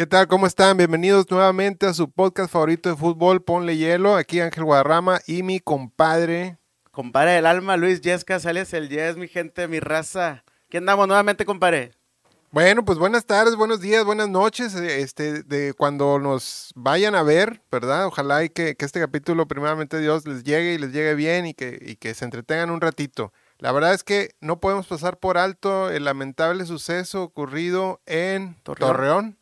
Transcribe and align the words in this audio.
¿Qué 0.00 0.06
tal? 0.06 0.28
¿Cómo 0.28 0.46
están? 0.46 0.78
Bienvenidos 0.78 1.30
nuevamente 1.30 1.84
a 1.84 1.92
su 1.92 2.10
podcast 2.10 2.50
favorito 2.50 2.88
de 2.88 2.96
fútbol, 2.96 3.42
Ponle 3.42 3.76
Hielo. 3.76 4.16
Aquí 4.16 4.40
Ángel 4.40 4.64
Guadarrama 4.64 5.20
y 5.26 5.42
mi 5.42 5.60
compadre. 5.60 6.56
Compadre 6.90 7.32
del 7.32 7.44
alma, 7.44 7.76
Luis 7.76 8.00
Yesca, 8.00 8.40
sales 8.40 8.72
el 8.72 8.88
Yes, 8.88 9.18
mi 9.18 9.28
gente, 9.28 9.68
mi 9.68 9.78
raza. 9.78 10.42
¿Qué 10.70 10.78
andamos 10.78 11.06
nuevamente, 11.06 11.44
compadre? 11.44 11.92
Bueno, 12.50 12.82
pues 12.82 12.96
buenas 12.96 13.26
tardes, 13.26 13.56
buenos 13.56 13.82
días, 13.82 14.06
buenas 14.06 14.30
noches, 14.30 14.74
eh, 14.74 15.02
este, 15.02 15.42
de 15.42 15.74
cuando 15.74 16.18
nos 16.18 16.72
vayan 16.74 17.14
a 17.14 17.22
ver, 17.22 17.60
¿verdad? 17.70 18.06
Ojalá 18.06 18.42
y 18.42 18.48
que, 18.48 18.76
que 18.76 18.86
este 18.86 19.00
capítulo, 19.00 19.46
primeramente 19.48 19.98
Dios, 19.98 20.26
les 20.26 20.44
llegue 20.44 20.72
y 20.72 20.78
les 20.78 20.94
llegue 20.94 21.14
bien 21.14 21.44
y 21.44 21.52
que, 21.52 21.78
y 21.78 21.96
que 21.96 22.14
se 22.14 22.24
entretengan 22.24 22.70
un 22.70 22.80
ratito. 22.80 23.34
La 23.58 23.70
verdad 23.70 23.92
es 23.92 24.02
que 24.02 24.30
no 24.40 24.60
podemos 24.60 24.86
pasar 24.86 25.18
por 25.18 25.36
alto 25.36 25.90
el 25.90 26.06
lamentable 26.06 26.64
suceso 26.64 27.22
ocurrido 27.22 28.00
en 28.06 28.56
Torreón. 28.62 28.88
Torreón. 28.88 29.39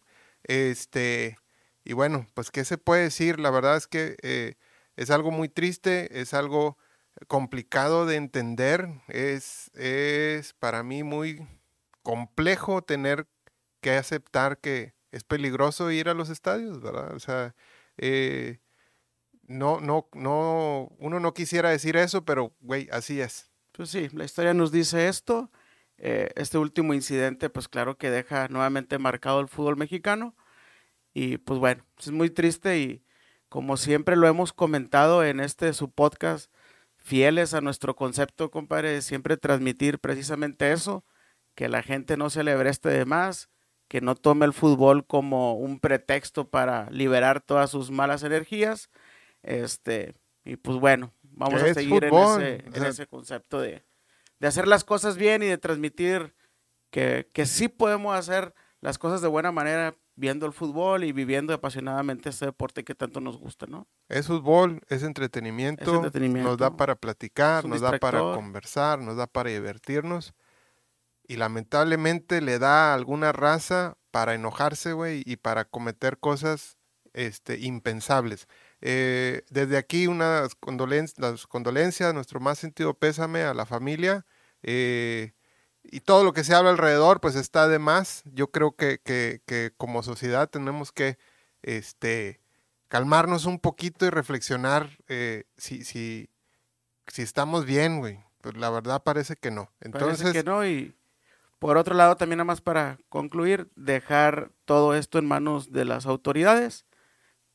Este, 0.48 1.38
y 1.84 1.92
bueno, 1.92 2.26
pues 2.34 2.50
qué 2.50 2.64
se 2.64 2.78
puede 2.78 3.04
decir, 3.04 3.38
la 3.38 3.50
verdad 3.50 3.76
es 3.76 3.86
que 3.86 4.16
eh, 4.22 4.56
es 4.96 5.10
algo 5.10 5.30
muy 5.30 5.48
triste, 5.48 6.20
es 6.20 6.34
algo 6.34 6.76
complicado 7.28 8.06
de 8.06 8.16
entender, 8.16 8.88
es, 9.08 9.70
es 9.74 10.54
para 10.54 10.82
mí 10.82 11.02
muy 11.02 11.46
complejo 12.02 12.82
tener 12.82 13.28
que 13.80 13.92
aceptar 13.92 14.58
que 14.58 14.94
es 15.10 15.24
peligroso 15.24 15.90
ir 15.90 16.08
a 16.08 16.14
los 16.14 16.30
estadios, 16.30 16.80
¿verdad? 16.80 17.14
O 17.14 17.20
sea, 17.20 17.54
eh, 17.96 18.60
no, 19.46 19.80
no, 19.80 20.08
no, 20.14 20.88
uno 20.98 21.20
no 21.20 21.34
quisiera 21.34 21.70
decir 21.70 21.96
eso, 21.96 22.24
pero 22.24 22.54
güey, 22.60 22.88
así 22.92 23.20
es. 23.20 23.50
Pues 23.72 23.90
sí, 23.90 24.08
la 24.12 24.24
historia 24.24 24.54
nos 24.54 24.72
dice 24.72 25.08
esto. 25.08 25.50
Eh, 25.98 26.30
este 26.36 26.58
último 26.58 26.94
incidente, 26.94 27.50
pues 27.50 27.68
claro 27.68 27.98
que 27.98 28.10
deja 28.10 28.48
nuevamente 28.48 28.98
marcado 28.98 29.40
el 29.40 29.48
fútbol 29.48 29.76
mexicano. 29.76 30.36
Y 31.18 31.38
pues 31.38 31.58
bueno, 31.58 31.84
es 31.98 32.12
muy 32.12 32.30
triste 32.30 32.78
y 32.78 33.02
como 33.48 33.76
siempre 33.76 34.14
lo 34.14 34.28
hemos 34.28 34.52
comentado 34.52 35.24
en 35.24 35.40
este 35.40 35.72
su 35.72 35.90
podcast, 35.90 36.48
fieles 36.96 37.54
a 37.54 37.60
nuestro 37.60 37.96
concepto, 37.96 38.52
compadre, 38.52 38.92
de 38.92 39.02
siempre 39.02 39.36
transmitir 39.36 39.98
precisamente 39.98 40.70
eso, 40.70 41.04
que 41.56 41.68
la 41.68 41.82
gente 41.82 42.16
no 42.16 42.30
se 42.30 42.42
este 42.68 42.90
de 42.90 43.04
más, 43.04 43.48
que 43.88 44.00
no 44.00 44.14
tome 44.14 44.46
el 44.46 44.52
fútbol 44.52 45.04
como 45.08 45.54
un 45.54 45.80
pretexto 45.80 46.48
para 46.50 46.88
liberar 46.90 47.40
todas 47.40 47.68
sus 47.68 47.90
malas 47.90 48.22
energías. 48.22 48.88
Este, 49.42 50.14
y 50.44 50.54
pues 50.54 50.78
bueno, 50.78 51.12
vamos 51.22 51.60
a 51.60 51.74
seguir 51.74 52.04
en 52.04 52.14
ese, 52.14 52.64
en 52.64 52.84
ese 52.84 53.08
concepto 53.08 53.60
de, 53.60 53.84
de 54.38 54.46
hacer 54.46 54.68
las 54.68 54.84
cosas 54.84 55.16
bien 55.16 55.42
y 55.42 55.46
de 55.46 55.58
transmitir 55.58 56.36
que, 56.90 57.28
que 57.32 57.44
sí 57.44 57.66
podemos 57.66 58.16
hacer 58.16 58.54
las 58.80 58.98
cosas 58.98 59.20
de 59.20 59.26
buena 59.26 59.50
manera 59.50 59.96
viendo 60.18 60.46
el 60.46 60.52
fútbol 60.52 61.04
y 61.04 61.12
viviendo 61.12 61.54
apasionadamente 61.54 62.28
este 62.28 62.46
deporte 62.46 62.82
que 62.84 62.94
tanto 62.94 63.20
nos 63.20 63.38
gusta, 63.38 63.66
¿no? 63.66 63.86
Es 64.08 64.26
fútbol, 64.26 64.80
es 64.88 65.02
entretenimiento, 65.04 65.84
Es 65.84 65.96
entretenimiento. 65.96 66.50
nos 66.50 66.58
da 66.58 66.76
para 66.76 66.96
platicar, 66.96 67.64
nos 67.64 67.80
da 67.80 67.98
para 67.98 68.18
conversar, 68.34 68.98
nos 68.98 69.16
da 69.16 69.26
para 69.26 69.50
divertirnos. 69.50 70.34
Y 71.26 71.36
lamentablemente 71.36 72.40
le 72.40 72.58
da 72.58 72.90
a 72.90 72.94
alguna 72.94 73.32
raza 73.32 73.96
para 74.10 74.34
enojarse, 74.34 74.92
güey, 74.92 75.22
y 75.26 75.36
para 75.36 75.64
cometer 75.66 76.18
cosas 76.18 76.78
este, 77.12 77.58
impensables. 77.60 78.48
Eh, 78.80 79.42
desde 79.50 79.76
aquí 79.76 80.06
unas 80.06 80.58
condolen- 80.58 81.12
las 81.18 81.46
condolencias, 81.46 82.14
nuestro 82.14 82.40
más 82.40 82.58
sentido 82.58 82.94
pésame 82.94 83.42
a 83.42 83.54
la 83.54 83.66
familia. 83.66 84.24
eh, 84.62 85.32
y 85.90 86.00
todo 86.00 86.24
lo 86.24 86.32
que 86.32 86.44
se 86.44 86.54
habla 86.54 86.70
alrededor, 86.70 87.20
pues 87.20 87.34
está 87.36 87.68
de 87.68 87.78
más. 87.78 88.22
Yo 88.32 88.50
creo 88.50 88.72
que, 88.76 89.00
que- 89.00 89.40
que 89.46 89.72
como 89.76 90.02
sociedad 90.02 90.48
tenemos 90.50 90.92
que 90.92 91.18
este, 91.62 92.40
calmarnos 92.88 93.44
un 93.46 93.58
poquito 93.58 94.06
y 94.06 94.10
reflexionar 94.10 94.90
eh, 95.08 95.44
si, 95.56 95.84
si, 95.84 96.30
si 97.06 97.22
estamos 97.22 97.64
bien, 97.64 97.98
güey. 97.98 98.20
Pues 98.40 98.56
la 98.56 98.70
verdad 98.70 99.02
parece 99.02 99.36
que 99.36 99.50
no. 99.50 99.64
Parece 99.80 99.86
Entonces, 99.86 100.32
que 100.32 100.44
no 100.44 100.64
y 100.66 100.94
por 101.58 101.76
otro 101.76 101.94
lado 101.94 102.16
también 102.16 102.38
nada 102.38 102.44
más 102.44 102.60
para 102.60 102.98
concluir 103.08 103.68
dejar 103.74 104.52
todo 104.64 104.94
esto 104.94 105.18
en 105.18 105.26
manos 105.26 105.72
de 105.72 105.84
las 105.84 106.06
autoridades 106.06 106.86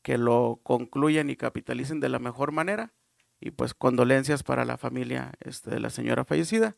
que 0.01 0.17
lo 0.17 0.59
concluyan 0.63 1.29
y 1.29 1.37
capitalicen 1.37 2.01
de 2.01 2.09
la 2.09 2.19
mejor 2.19 2.51
manera 2.51 2.93
y 3.39 3.51
pues 3.51 3.73
condolencias 3.73 4.43
para 4.43 4.65
la 4.65 4.77
familia 4.77 5.31
este, 5.39 5.69
de 5.71 5.79
la 5.79 5.89
señora 5.89 6.25
fallecida 6.25 6.75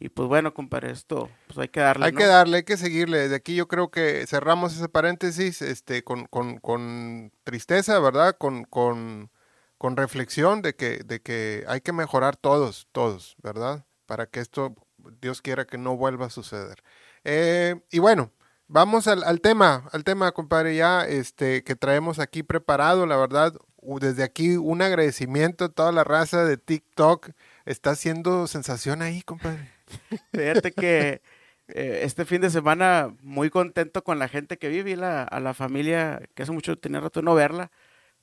y 0.00 0.08
pues 0.08 0.28
bueno 0.28 0.52
compadre 0.52 0.90
esto 0.90 1.30
pues 1.46 1.58
hay 1.58 1.68
que 1.68 1.80
darle 1.80 2.06
hay 2.06 2.12
¿no? 2.12 2.18
que 2.18 2.26
darle, 2.26 2.56
hay 2.58 2.62
que 2.64 2.76
seguirle. 2.76 3.18
Desde 3.18 3.36
aquí 3.36 3.54
yo 3.54 3.68
creo 3.68 3.90
que 3.90 4.26
cerramos 4.26 4.74
ese 4.74 4.88
paréntesis 4.88 5.62
este, 5.62 6.02
con, 6.02 6.26
con, 6.26 6.58
con 6.58 7.32
tristeza, 7.44 7.98
¿verdad? 8.00 8.36
Con, 8.36 8.64
con, 8.64 9.30
con 9.78 9.96
reflexión 9.96 10.62
de 10.62 10.74
que, 10.74 10.98
de 11.04 11.20
que 11.22 11.64
hay 11.68 11.80
que 11.80 11.92
mejorar 11.92 12.36
todos, 12.36 12.88
todos, 12.92 13.36
¿verdad? 13.42 13.86
Para 14.06 14.26
que 14.26 14.40
esto, 14.40 14.74
Dios 15.20 15.42
quiera 15.42 15.64
que 15.66 15.78
no 15.78 15.96
vuelva 15.96 16.26
a 16.26 16.30
suceder. 16.30 16.82
Eh, 17.22 17.76
y 17.90 18.00
bueno, 18.00 18.32
vamos 18.66 19.06
al, 19.06 19.22
al 19.22 19.40
tema, 19.40 19.88
al 19.92 20.04
tema, 20.04 20.32
compadre, 20.32 20.74
ya 20.76 21.06
este, 21.06 21.62
que 21.62 21.76
traemos 21.76 22.18
aquí 22.18 22.42
preparado, 22.42 23.06
la 23.06 23.16
verdad. 23.16 23.54
Desde 24.00 24.22
aquí 24.22 24.56
un 24.56 24.80
agradecimiento 24.80 25.66
a 25.66 25.68
toda 25.68 25.92
la 25.92 26.04
raza 26.04 26.44
de 26.44 26.56
TikTok. 26.56 27.30
Está 27.66 27.90
haciendo 27.90 28.46
sensación 28.46 29.02
ahí, 29.02 29.22
compadre. 29.22 29.73
Fíjate 30.32 30.72
que 30.72 31.22
eh, 31.68 32.00
este 32.02 32.24
fin 32.24 32.40
de 32.40 32.50
semana 32.50 33.14
muy 33.22 33.50
contento 33.50 34.04
con 34.04 34.18
la 34.18 34.28
gente 34.28 34.58
que 34.58 34.68
vive 34.68 34.96
la, 34.96 35.22
a 35.22 35.40
la 35.40 35.54
familia 35.54 36.22
que 36.34 36.42
hace 36.42 36.52
mucho 36.52 36.78
tenía 36.78 37.00
rato 37.00 37.20
de 37.20 37.24
no 37.24 37.34
verla, 37.34 37.70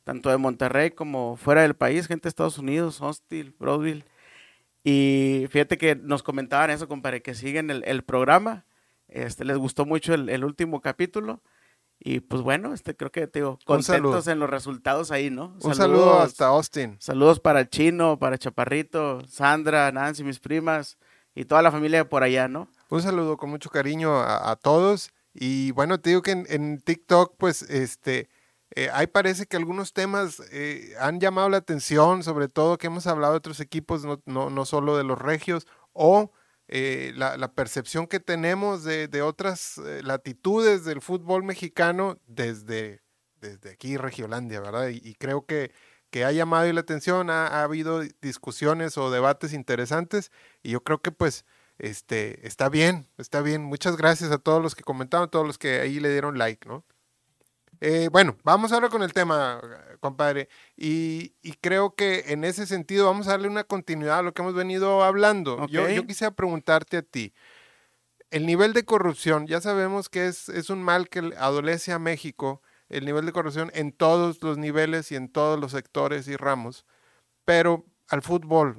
tanto 0.03 0.29
de 0.29 0.37
Monterrey 0.37 0.91
como 0.91 1.37
fuera 1.37 1.61
del 1.61 1.75
país, 1.75 2.07
gente 2.07 2.23
de 2.23 2.29
Estados 2.29 2.57
Unidos, 2.57 3.01
Austin, 3.01 3.55
Broadville. 3.59 4.05
Y 4.83 5.47
fíjate 5.49 5.77
que 5.77 5.95
nos 5.95 6.23
comentaban 6.23 6.71
eso, 6.71 6.87
compadre, 6.87 7.21
que 7.21 7.35
siguen 7.35 7.69
el, 7.69 7.83
el 7.85 8.03
programa. 8.03 8.65
Este, 9.07 9.45
les 9.45 9.57
gustó 9.57 9.85
mucho 9.85 10.13
el, 10.13 10.29
el 10.29 10.43
último 10.43 10.81
capítulo. 10.81 11.41
Y 12.03 12.19
pues 12.21 12.41
bueno, 12.41 12.73
este 12.73 12.95
creo 12.95 13.11
que 13.11 13.27
te 13.27 13.39
digo, 13.39 13.59
contentos 13.63 14.27
en 14.27 14.39
los 14.39 14.49
resultados 14.49 15.11
ahí, 15.11 15.29
¿no? 15.29 15.55
Un 15.61 15.75
saludo 15.75 16.19
hasta 16.19 16.47
Austin. 16.47 16.95
Saludos 16.99 17.39
para 17.39 17.59
el 17.59 17.69
Chino, 17.69 18.17
para 18.17 18.39
Chaparrito, 18.39 19.21
Sandra, 19.27 19.91
Nancy, 19.91 20.23
mis 20.23 20.39
primas 20.39 20.97
y 21.35 21.45
toda 21.45 21.61
la 21.61 21.71
familia 21.71 22.07
por 22.09 22.23
allá, 22.23 22.47
¿no? 22.47 22.67
Un 22.89 23.01
saludo 23.01 23.37
con 23.37 23.49
mucho 23.49 23.69
cariño 23.69 24.15
a, 24.17 24.51
a 24.51 24.55
todos. 24.55 25.11
Y 25.33 25.71
bueno, 25.71 25.99
te 25.99 26.09
digo 26.09 26.21
que 26.21 26.31
en, 26.31 26.45
en 26.49 26.81
TikTok, 26.81 27.35
pues, 27.37 27.61
este, 27.63 28.29
eh, 28.75 28.89
ahí 28.93 29.07
parece 29.07 29.45
que 29.45 29.57
algunos 29.57 29.93
temas 29.93 30.41
eh, 30.51 30.93
han 30.99 31.19
llamado 31.19 31.49
la 31.49 31.57
atención, 31.57 32.23
sobre 32.23 32.49
todo 32.49 32.77
que 32.77 32.87
hemos 32.87 33.07
hablado 33.07 33.33
de 33.33 33.37
otros 33.37 33.59
equipos, 33.61 34.03
no, 34.03 34.21
no, 34.25 34.49
no 34.49 34.65
solo 34.65 34.97
de 34.97 35.05
los 35.05 35.19
regios, 35.19 35.67
o 35.93 36.31
eh, 36.67 37.13
la, 37.15 37.37
la 37.37 37.53
percepción 37.53 38.07
que 38.07 38.19
tenemos 38.19 38.83
de, 38.83 39.07
de 39.07 39.21
otras 39.21 39.77
eh, 39.77 40.01
latitudes 40.03 40.83
del 40.83 41.01
fútbol 41.01 41.43
mexicano 41.43 42.17
desde, 42.27 43.01
desde 43.35 43.71
aquí, 43.71 43.97
Regiolandia, 43.97 44.59
¿verdad? 44.59 44.89
Y, 44.89 45.01
y 45.03 45.15
creo 45.15 45.45
que, 45.45 45.71
que 46.11 46.25
ha 46.25 46.31
llamado 46.31 46.71
la 46.71 46.81
atención, 46.81 47.31
ha, 47.31 47.47
ha 47.47 47.63
habido 47.63 48.01
discusiones 48.21 48.97
o 48.97 49.09
debates 49.09 49.53
interesantes, 49.53 50.31
y 50.61 50.69
yo 50.71 50.83
creo 50.83 51.01
que 51.01 51.11
pues 51.11 51.45
este, 51.79 52.45
está 52.45 52.69
bien, 52.69 53.07
está 53.17 53.41
bien. 53.41 53.63
Muchas 53.63 53.97
gracias 53.97 54.29
a 54.31 54.37
todos 54.37 54.61
los 54.61 54.75
que 54.75 54.83
comentaron, 54.83 55.27
a 55.27 55.31
todos 55.31 55.47
los 55.47 55.57
que 55.57 55.79
ahí 55.79 55.99
le 55.99 56.11
dieron 56.11 56.37
like, 56.37 56.67
¿no? 56.67 56.83
Eh, 57.79 58.09
bueno, 58.11 58.37
vamos 58.43 58.71
ahora 58.71 58.89
con 58.89 59.01
el 59.01 59.11
tema, 59.11 59.59
compadre. 59.99 60.47
Y, 60.77 61.33
y 61.41 61.53
creo 61.53 61.95
que 61.95 62.25
en 62.27 62.43
ese 62.43 62.67
sentido 62.67 63.07
vamos 63.07 63.27
a 63.27 63.31
darle 63.31 63.47
una 63.47 63.63
continuidad 63.63 64.19
a 64.19 64.21
lo 64.21 64.33
que 64.33 64.43
hemos 64.43 64.53
venido 64.53 65.03
hablando. 65.03 65.65
Yo, 65.67 65.89
yo 65.89 66.05
quisiera 66.05 66.29
preguntarte 66.29 66.97
a 66.97 67.01
ti, 67.01 67.33
el 68.29 68.45
nivel 68.45 68.73
de 68.73 68.85
corrupción, 68.85 69.47
ya 69.47 69.59
sabemos 69.59 70.07
que 70.09 70.27
es, 70.27 70.47
es 70.49 70.69
un 70.69 70.83
mal 70.83 71.09
que 71.09 71.33
adolece 71.37 71.91
a 71.91 71.97
México, 71.97 72.61
el 72.91 73.05
nivel 73.05 73.25
de 73.25 73.31
corrupción 73.31 73.71
en 73.73 73.91
todos 73.91 74.41
los 74.43 74.57
niveles 74.57 75.11
y 75.11 75.15
en 75.15 75.29
todos 75.29 75.59
los 75.59 75.71
sectores 75.71 76.27
y 76.27 76.35
ramos, 76.35 76.85
pero 77.45 77.85
al 78.09 78.21
fútbol, 78.21 78.77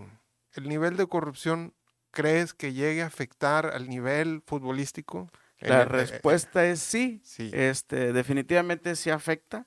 el 0.54 0.68
nivel 0.68 0.96
de 0.96 1.06
corrupción, 1.06 1.74
¿crees 2.10 2.54
que 2.54 2.72
llegue 2.72 3.02
a 3.02 3.06
afectar 3.06 3.66
al 3.66 3.88
nivel 3.88 4.42
futbolístico? 4.46 5.30
La 5.60 5.82
el- 5.82 5.88
eh, 5.88 5.90
respuesta 5.90 6.66
es 6.66 6.80
sí. 6.80 7.20
sí. 7.24 7.50
Este, 7.52 8.12
definitivamente 8.12 8.96
sí 8.96 9.10
afecta 9.10 9.66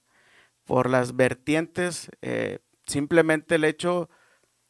por 0.66 0.90
las 0.90 1.16
vertientes. 1.16 2.10
eh, 2.22 2.60
simplemente 2.86 3.56
el 3.56 3.64
hecho 3.64 4.10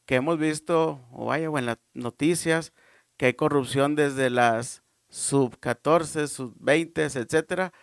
que 0.06 0.16
hemos 0.16 0.38
visto, 0.38 1.06
o 1.12 1.26
vaya, 1.26 1.50
o 1.50 1.58
en 1.58 1.66
las 1.66 1.80
noticias, 1.94 2.72
que 3.18 3.26
hay 3.28 3.34
corrupción 3.34 3.96
desde 3.96 4.30
las 4.30 4.84
sub 5.10 5.58
14, 5.60 6.28
sub 6.28 6.56
20, 6.60 7.04
etcétera, 7.04 7.74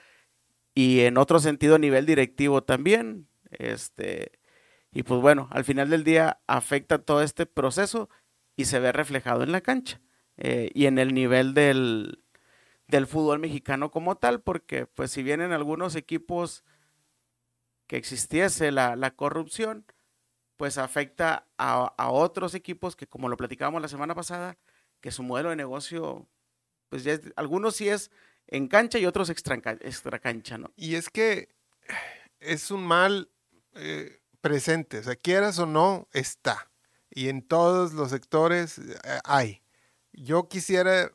y 0.75 1.01
en 1.01 1.19
otro 1.19 1.39
sentido 1.39 1.77
a 1.77 1.79
nivel 1.79 2.07
directivo 2.07 2.63
también. 2.63 3.29
Este, 3.51 4.39
y 4.93 5.03
pues 5.03 5.21
bueno, 5.21 5.49
al 5.51 5.65
final 5.65 5.91
del 5.91 6.05
día 6.05 6.41
afecta 6.47 6.99
todo 6.99 7.23
este 7.23 7.47
proceso 7.47 8.09
y 8.57 8.67
se 8.67 8.79
ve 8.79 8.93
reflejado 8.93 9.43
en 9.43 9.53
la 9.53 9.61
cancha 9.61 10.01
eh, 10.37 10.71
y 10.75 10.87
en 10.87 10.99
el 10.99 11.15
nivel 11.15 11.55
del, 11.55 12.25
del 12.87 13.07
fútbol 13.07 13.39
mexicano 13.39 13.91
como 13.91 14.17
tal, 14.17 14.43
porque 14.43 14.87
pues 14.87 15.11
si 15.11 15.23
bien 15.23 15.41
en 15.41 15.53
algunos 15.53 15.97
equipos 15.97 16.65
que 17.87 17.97
existiese 17.97 18.73
la, 18.73 18.97
la 18.97 19.13
corrupción, 19.13 19.87
pues 20.57 20.79
afecta 20.79 21.49
a, 21.59 21.93
a, 21.97 22.11
otros 22.11 22.55
equipos 22.55 22.97
que 22.97 23.07
como 23.07 23.29
lo 23.29 23.37
platicábamos 23.37 23.83
la 23.83 23.89
semana 23.89 24.15
pasada, 24.15 24.59
que 25.01 25.11
su 25.11 25.23
modelo 25.23 25.51
de 25.51 25.57
negocio, 25.57 26.29
pues 26.89 27.05
ya 27.05 27.15
es, 27.15 27.33
algunos 27.37 27.77
sí 27.77 27.89
es 27.89 28.11
en 28.53 28.69
cancha 28.69 28.99
y 28.99 29.07
otros 29.07 29.31
extra, 29.31 29.61
cancha, 30.21 30.59
¿no? 30.59 30.73
Y 30.77 30.97
es 30.97 31.09
que 31.09 31.49
es 32.39 32.71
un 32.71 32.87
mal 32.87 33.31
eh, 33.75 34.21
presente, 34.43 34.99
o 34.99 35.03
sea, 35.03 35.17
quieras 35.17 35.59
o 35.59 35.65
no, 35.65 36.07
está. 36.13 36.71
Y 37.09 37.31
en 37.31 37.41
todos 37.41 37.95
los 37.95 38.11
sectores 38.11 38.77
eh, 38.79 38.95
hay. 39.25 39.63
Yo 40.13 40.49
quisiera 40.49 41.13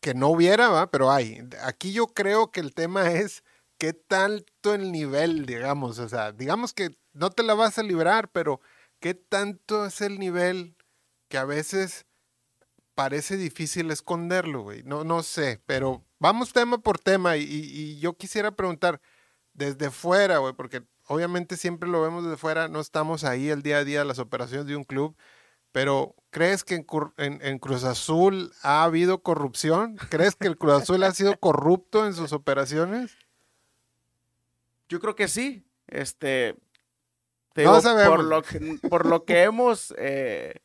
que 0.00 0.14
no 0.14 0.28
hubiera, 0.28 0.68
¿va? 0.68 0.92
pero 0.92 1.10
hay. 1.10 1.42
Aquí 1.64 1.92
yo 1.92 2.06
creo 2.06 2.52
que 2.52 2.60
el 2.60 2.72
tema 2.72 3.10
es 3.10 3.42
qué 3.76 3.92
tanto 3.92 4.72
el 4.72 4.92
nivel, 4.92 5.46
digamos, 5.46 5.98
o 5.98 6.08
sea, 6.08 6.30
digamos 6.30 6.72
que 6.72 6.90
no 7.12 7.30
te 7.30 7.42
la 7.42 7.54
vas 7.54 7.78
a 7.78 7.82
librar, 7.82 8.30
pero 8.30 8.60
qué 9.00 9.14
tanto 9.14 9.86
es 9.86 10.00
el 10.00 10.20
nivel 10.20 10.76
que 11.28 11.36
a 11.36 11.44
veces 11.44 12.06
parece 12.94 13.36
difícil 13.36 13.90
esconderlo, 13.90 14.62
güey. 14.62 14.84
No, 14.84 15.02
no 15.02 15.24
sé, 15.24 15.60
pero 15.66 16.04
vamos 16.20 16.52
tema 16.52 16.78
por 16.78 16.98
tema 16.98 17.36
y, 17.36 17.42
y 17.42 17.98
yo 17.98 18.16
quisiera 18.16 18.52
preguntar 18.52 19.00
desde 19.52 19.90
fuera, 19.90 20.38
güey, 20.38 20.54
porque 20.54 20.82
obviamente 21.08 21.56
siempre 21.56 21.88
lo 21.88 22.00
vemos 22.00 22.22
desde 22.22 22.36
fuera, 22.36 22.68
no 22.68 22.78
estamos 22.78 23.24
ahí 23.24 23.48
el 23.48 23.62
día 23.62 23.78
a 23.78 23.84
día 23.84 23.98
de 23.98 24.04
las 24.04 24.20
operaciones 24.20 24.66
de 24.66 24.76
un 24.76 24.84
club, 24.84 25.16
pero 25.72 26.14
¿crees 26.30 26.64
que 26.64 26.84
en, 27.16 27.58
Cruz 27.58 27.84
Azul 27.84 28.52
ha 28.62 28.84
habido 28.84 29.22
corrupción? 29.22 29.96
¿Crees 30.08 30.36
que 30.36 30.48
el 30.48 30.56
Cruz 30.56 30.82
Azul 30.82 31.02
ha 31.02 31.12
sido 31.12 31.36
corrupto 31.38 32.06
en 32.06 32.14
sus 32.14 32.32
operaciones? 32.32 33.16
Yo 34.88 35.00
creo 35.00 35.14
que 35.14 35.28
sí. 35.28 35.64
Este, 35.86 36.56
no 37.56 37.80
sabemos. 37.80 38.16
Por 38.16 38.24
lo 38.24 38.42
que, 38.42 38.88
por 38.88 39.06
lo 39.06 39.24
que 39.24 39.42
hemos 39.42 39.94
eh, 39.98 40.60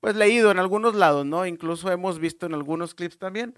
pues 0.00 0.16
leído 0.16 0.50
en 0.50 0.58
algunos 0.58 0.94
lados, 0.94 1.24
¿no? 1.24 1.46
Incluso 1.46 1.90
hemos 1.92 2.18
visto 2.18 2.46
en 2.46 2.54
algunos 2.54 2.94
clips 2.94 3.18
también. 3.18 3.56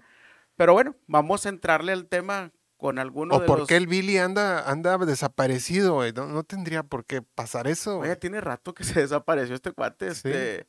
Pero 0.55 0.73
bueno, 0.73 0.95
vamos 1.07 1.45
a 1.45 1.49
entrarle 1.49 1.91
al 1.91 2.07
tema 2.07 2.51
con 2.77 2.99
alguno 2.99 3.35
¿O 3.35 3.45
por 3.45 3.67
qué 3.67 3.77
el 3.77 3.87
Billy 3.87 4.17
anda, 4.17 4.69
anda 4.69 4.97
desaparecido, 4.97 6.01
No, 6.13 6.43
tendría 6.43 6.83
por 6.83 7.05
qué 7.05 7.21
pasar 7.21 7.67
eso. 7.67 7.99
Oye, 7.99 8.15
tiene 8.15 8.41
rato 8.41 8.73
que 8.73 8.83
se 8.83 9.01
desapareció 9.01 9.55
este 9.55 9.71
cuate. 9.71 10.07
Este, 10.07 10.67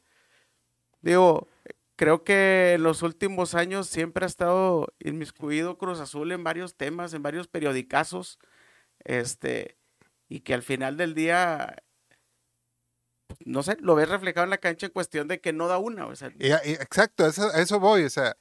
Digo, 1.03 1.49
creo 1.97 2.25
que 2.25 2.75
en 2.75 2.83
los 2.83 3.03
últimos 3.03 3.55
años 3.55 3.87
siempre 3.87 4.25
ha 4.25 4.29
estado 4.29 4.93
inmiscuido 4.99 5.79
Cruz 5.79 6.01
Azul 6.01 6.33
en 6.33 6.43
varios 6.43 6.77
temas, 6.77 7.13
en 7.15 7.23
varios 7.23 7.49
periodicazos. 7.49 8.39
Este, 9.05 9.77
y 10.29 10.41
que 10.41 10.55
al 10.55 10.63
final 10.63 10.97
del 10.97 11.15
día 11.15 11.77
no 13.45 13.63
sé, 13.63 13.77
lo 13.81 13.95
ves 13.95 14.09
reflejado 14.09 14.45
en 14.45 14.51
la 14.51 14.59
cancha 14.59 14.87
en 14.87 14.93
cuestión 14.93 15.29
de 15.29 15.41
que 15.41 15.53
no 15.53 15.69
da 15.69 15.79
una. 15.79 16.07
O 16.07 16.17
sea, 16.17 16.33
exacto, 16.39 17.25
a 17.25 17.29
eso, 17.29 17.53
eso 17.55 17.81
voy. 17.81 18.05
O 18.05 18.11
sea, 18.11 18.37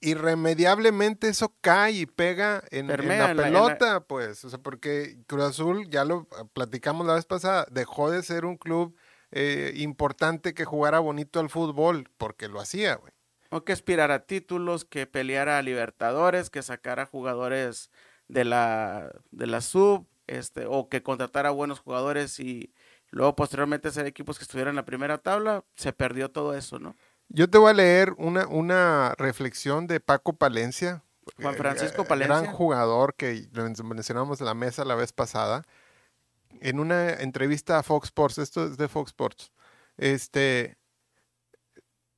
irremediablemente 0.00 1.28
eso 1.28 1.54
cae 1.60 1.92
y 1.92 2.06
pega 2.06 2.62
en, 2.70 2.88
la 2.88 3.34
pelota, 3.34 4.00
pues, 4.00 4.44
o 4.44 4.50
sea, 4.50 4.58
porque 4.58 5.18
Cruz 5.26 5.44
Azul, 5.44 5.88
ya 5.88 6.04
lo 6.04 6.28
platicamos 6.52 7.06
la 7.06 7.14
vez 7.14 7.24
pasada, 7.24 7.66
dejó 7.70 8.10
de 8.10 8.22
ser 8.22 8.44
un 8.44 8.56
club 8.56 8.96
eh, 9.32 9.72
importante 9.76 10.54
que 10.54 10.64
jugara 10.64 10.98
bonito 10.98 11.40
al 11.40 11.50
fútbol, 11.50 12.10
porque 12.18 12.48
lo 12.48 12.60
hacía, 12.60 12.96
güey. 12.96 13.12
O 13.50 13.64
que 13.64 13.72
aspirara 13.72 14.14
a 14.14 14.26
títulos, 14.26 14.84
que 14.84 15.06
peleara 15.06 15.58
a 15.58 15.62
Libertadores, 15.62 16.50
que 16.50 16.62
sacara 16.62 17.06
jugadores 17.06 17.90
de 18.28 18.44
la, 18.44 19.12
de 19.30 19.46
la 19.46 19.60
sub, 19.60 20.06
este, 20.26 20.66
o 20.66 20.88
que 20.88 21.02
contratara 21.02 21.50
buenos 21.50 21.78
jugadores 21.78 22.40
y 22.40 22.72
luego 23.10 23.36
posteriormente 23.36 23.88
hacer 23.88 24.06
equipos 24.06 24.38
que 24.38 24.44
estuvieran 24.44 24.72
en 24.72 24.76
la 24.76 24.84
primera 24.84 25.18
tabla, 25.18 25.64
se 25.76 25.92
perdió 25.92 26.30
todo 26.30 26.54
eso, 26.54 26.78
¿no? 26.78 26.96
Yo 27.28 27.50
te 27.50 27.58
voy 27.58 27.70
a 27.70 27.74
leer 27.74 28.14
una, 28.18 28.46
una 28.46 29.14
reflexión 29.18 29.86
de 29.86 30.00
Paco 30.00 30.32
Palencia. 30.34 31.02
Juan 31.40 31.56
Francisco 31.56 32.02
eh, 32.02 32.06
Palencia. 32.06 32.40
Gran 32.40 32.52
jugador 32.52 33.14
que 33.14 33.48
mencionamos 33.84 34.40
en 34.40 34.46
la 34.46 34.54
mesa 34.54 34.84
la 34.84 34.94
vez 34.94 35.12
pasada. 35.12 35.64
En 36.60 36.78
una 36.78 37.10
entrevista 37.10 37.78
a 37.78 37.82
Fox 37.82 38.06
Sports, 38.06 38.38
esto 38.38 38.66
es 38.66 38.76
de 38.76 38.88
Fox 38.88 39.10
Sports, 39.10 39.52
este, 39.98 40.78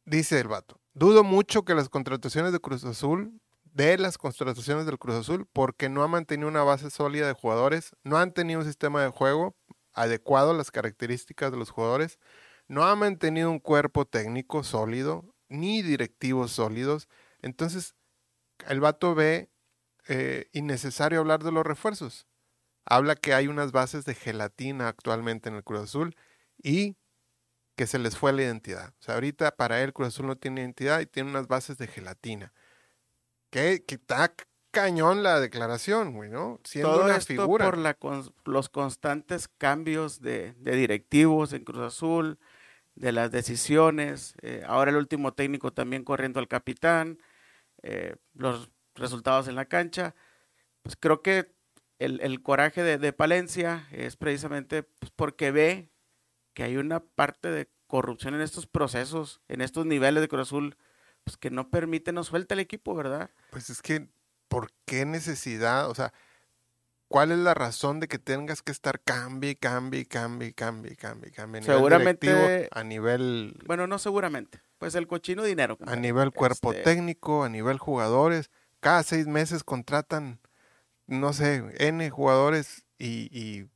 dice 0.05 0.39
el 0.39 0.49
vato, 0.49 0.81
dudo 0.95 1.25
mucho 1.25 1.65
que 1.65 1.75
las 1.75 1.89
contrataciones 1.89 2.53
de 2.53 2.61
Cruz 2.61 2.85
Azul, 2.85 3.41
de 3.65 3.99
las 3.99 4.17
contrataciones 4.19 4.87
del 4.87 4.99
Cruz 4.99 5.17
Azul, 5.17 5.49
porque 5.53 5.89
no 5.89 6.03
ha 6.03 6.09
mantenido 6.09 6.49
una 6.49 6.63
base 6.63 6.91
sólida 6.91 7.27
de 7.27 7.33
jugadores, 7.33 7.97
no 8.05 8.19
han 8.19 8.33
tenido 8.33 8.61
un 8.61 8.67
sistema 8.67 9.03
de 9.03 9.09
juego 9.09 9.57
adecuado 9.93 10.53
a 10.53 10.55
las 10.55 10.71
características 10.71 11.51
de 11.51 11.59
los 11.59 11.71
jugadores, 11.71 12.19
no 12.69 12.85
ha 12.85 12.95
mantenido 12.95 13.51
un 13.51 13.59
cuerpo 13.59 14.05
técnico 14.05 14.63
sólido, 14.63 15.35
ni 15.49 15.83
directivos 15.83 16.53
sólidos. 16.53 17.09
Entonces, 17.41 17.95
el 18.69 18.81
vato 18.81 19.15
ve 19.15 19.51
eh, 20.07 20.49
innecesario 20.53 21.21
hablar 21.21 21.43
de 21.43 21.53
los 21.53 21.67
refuerzos. 21.67 22.27
Habla 22.85 23.17
que 23.17 23.35
hay 23.35 23.49
unas 23.49 23.73
bases 23.73 24.05
de 24.05 24.15
gelatina 24.15 24.89
actualmente 24.89 25.49
en 25.49 25.57
el 25.57 25.65
Cruz 25.65 25.81
Azul 25.81 26.17
y 26.63 26.97
que 27.77 27.87
se 27.87 27.99
les 27.99 28.17
fue 28.17 28.33
la 28.33 28.43
identidad. 28.43 28.95
O 28.99 29.03
sea, 29.03 29.15
ahorita 29.15 29.53
para 29.57 29.83
él 29.83 29.93
Cruz 29.93 30.09
Azul 30.09 30.27
no 30.27 30.37
tiene 30.37 30.63
identidad 30.63 31.01
y 31.01 31.07
tiene 31.07 31.31
unas 31.31 31.49
bases 31.49 31.79
de 31.79 31.87
gelatina. 31.87 32.53
Que, 33.51 33.85
que 33.87 33.95
está 33.95 34.35
cañón 34.71 35.23
la 35.23 35.41
declaración, 35.41 36.13
güey, 36.13 36.31
¿no? 36.31 36.61
Siendo 36.65 36.93
Todo 36.93 37.05
una 37.05 37.17
esto 37.17 37.33
figura. 37.35 37.65
por 37.65 37.79
la, 37.79 37.97
los 38.45 38.69
constantes 38.69 39.49
cambios 39.49 40.21
de, 40.21 40.55
de, 40.55 40.77
directivos 40.77 41.53
en 41.53 41.65
Cruz 41.65 41.81
Azul, 41.81 42.39
de 42.99 43.13
las 43.13 43.31
decisiones, 43.31 44.35
eh, 44.43 44.63
ahora 44.67 44.91
el 44.91 44.97
último 44.97 45.33
técnico 45.33 45.73
también 45.73 46.03
corriendo 46.03 46.41
al 46.41 46.49
capitán, 46.49 47.19
eh, 47.83 48.17
los 48.35 48.71
resultados 48.95 49.47
en 49.47 49.55
la 49.55 49.67
cancha, 49.67 50.17
pues 50.83 50.97
creo 50.99 51.23
que 51.23 51.55
el, 52.01 52.43
coraje 52.43 52.83
de, 52.83 53.13
Palencia 53.13 53.87
es 53.93 54.17
precisamente 54.17 54.83
pues, 54.83 55.13
porque 55.15 55.51
ve 55.51 55.91
que 56.55 56.65
hay 56.65 56.77
una 56.77 57.01
parte 57.01 57.51
de 57.51 57.69
corrupción 57.87 58.35
en 58.35 58.41
estos 58.41 58.67
procesos, 58.67 59.41
en 59.49 59.61
estos 59.61 59.87
niveles 59.87 60.21
de 60.21 60.29
Cruz 60.29 60.43
Azul, 60.43 60.77
pues 61.25 61.37
que 61.37 61.51
no 61.51 61.71
permite, 61.71 62.13
no 62.13 62.25
suelta 62.25 62.55
el 62.55 62.61
equipo, 62.61 62.95
¿verdad? 62.95 63.31
Pues 63.51 63.71
es 63.71 63.81
que, 63.81 64.09
¿por 64.49 64.73
qué 64.85 65.05
necesidad? 65.05 65.89
O 65.89 65.95
sea, 65.95 66.13
¿Cuál 67.09 67.33
es 67.33 67.39
la 67.39 67.55
razón 67.55 68.01
de 68.01 68.09
que 68.09 68.19
tengas 68.19 68.61
que 68.61 68.71
estar 68.71 69.01
cambie, 69.01 69.57
cambie, 69.57 70.05
cambie, 70.05 70.53
cambie, 70.53 70.95
cambie, 70.95 71.31
cambie? 71.33 71.63
seguramente. 71.63 72.69
a 72.71 72.85
nivel. 72.85 73.59
Bueno, 73.67 73.87
no 73.87 73.99
seguramente. 73.99 74.61
Pues 74.77 74.95
el 74.95 75.07
cochino 75.07 75.43
dinero. 75.43 75.79
A 75.87 75.97
nivel 75.97 76.33
cuerpo 76.33 76.71
este 76.73 76.85
técnico, 76.85 77.45
a 77.45 77.49
nivel 77.49 77.79
jugadores. 77.79 78.51
Cada 78.81 79.03
seis 79.03 79.27
meses 79.27 79.65
contratan, 79.65 80.39
no 81.07 81.33
sé, 81.33 81.65
N 81.79 82.11
jugadores 82.11 82.85
y, 82.99 83.29
y 83.33 83.67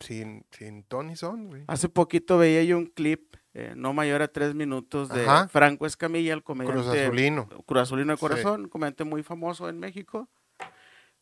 sin, 0.00 0.46
sin 0.50 0.82
Tony 0.84 1.14
Son, 1.14 1.48
güey. 1.48 1.64
Hace 1.68 1.90
poquito 1.90 2.38
veía 2.38 2.64
yo 2.64 2.78
un 2.78 2.86
clip, 2.86 3.36
eh, 3.52 3.74
no 3.76 3.92
mayor 3.92 4.22
a 4.22 4.28
tres 4.28 4.54
minutos, 4.54 5.10
de 5.10 5.26
Franco 5.50 5.84
Escamilla, 5.84 6.32
el 6.32 6.42
comediante. 6.42 6.82
Cruz 6.82 6.96
Azulino. 6.96 7.48
Cruz 7.66 7.82
Azulino 7.82 8.12
de 8.12 8.18
Corazón, 8.18 8.68
comediante 8.68 9.04
muy 9.04 9.22
famoso 9.22 9.68
en 9.68 9.78
México. 9.78 10.28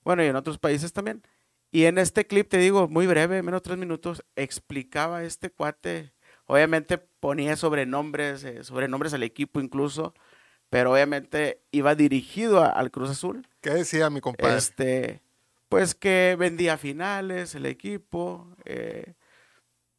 Bueno, 0.03 0.25
y 0.25 0.29
en 0.29 0.37
otros 0.37 0.57
países 0.57 0.93
también 0.95 1.23
y 1.71 1.85
en 1.85 1.99
este 1.99 2.27
clip, 2.27 2.49
te 2.49 2.59
digo, 2.59 2.89
muy 2.89 3.07
breve, 3.07 3.43
menos 3.43 3.63
tres 3.63 3.79
minutos, 3.79 4.25
explicaba 4.37 5.23
este 5.23 5.51
cuate. 5.51 6.13
Obviamente 6.47 6.99
ponía 6.99 7.57
sobrenombres, 7.57 8.43
eh, 8.43 8.65
sobrenombres 8.65 9.15
al 9.15 9.23
equipo 9.23 9.61
incluso, 9.61 10.15
pero 10.69 10.93
obviamente 10.93 11.63
iba 11.71 11.95
dirigido 11.95 12.65
al 12.65 12.91
Cruz 12.91 13.11
Azul. 13.11 13.47
¿Qué 13.61 13.71
decía 13.71 14.11
mi 14.11 14.21
compadre? 14.21 14.57
Este, 14.57 15.23
pues 15.69 15.95
que 15.95 16.37
vendía 16.37 16.77
finales 16.77 17.55
el 17.55 17.67
equipo, 17.67 18.49
eh, 18.65 19.15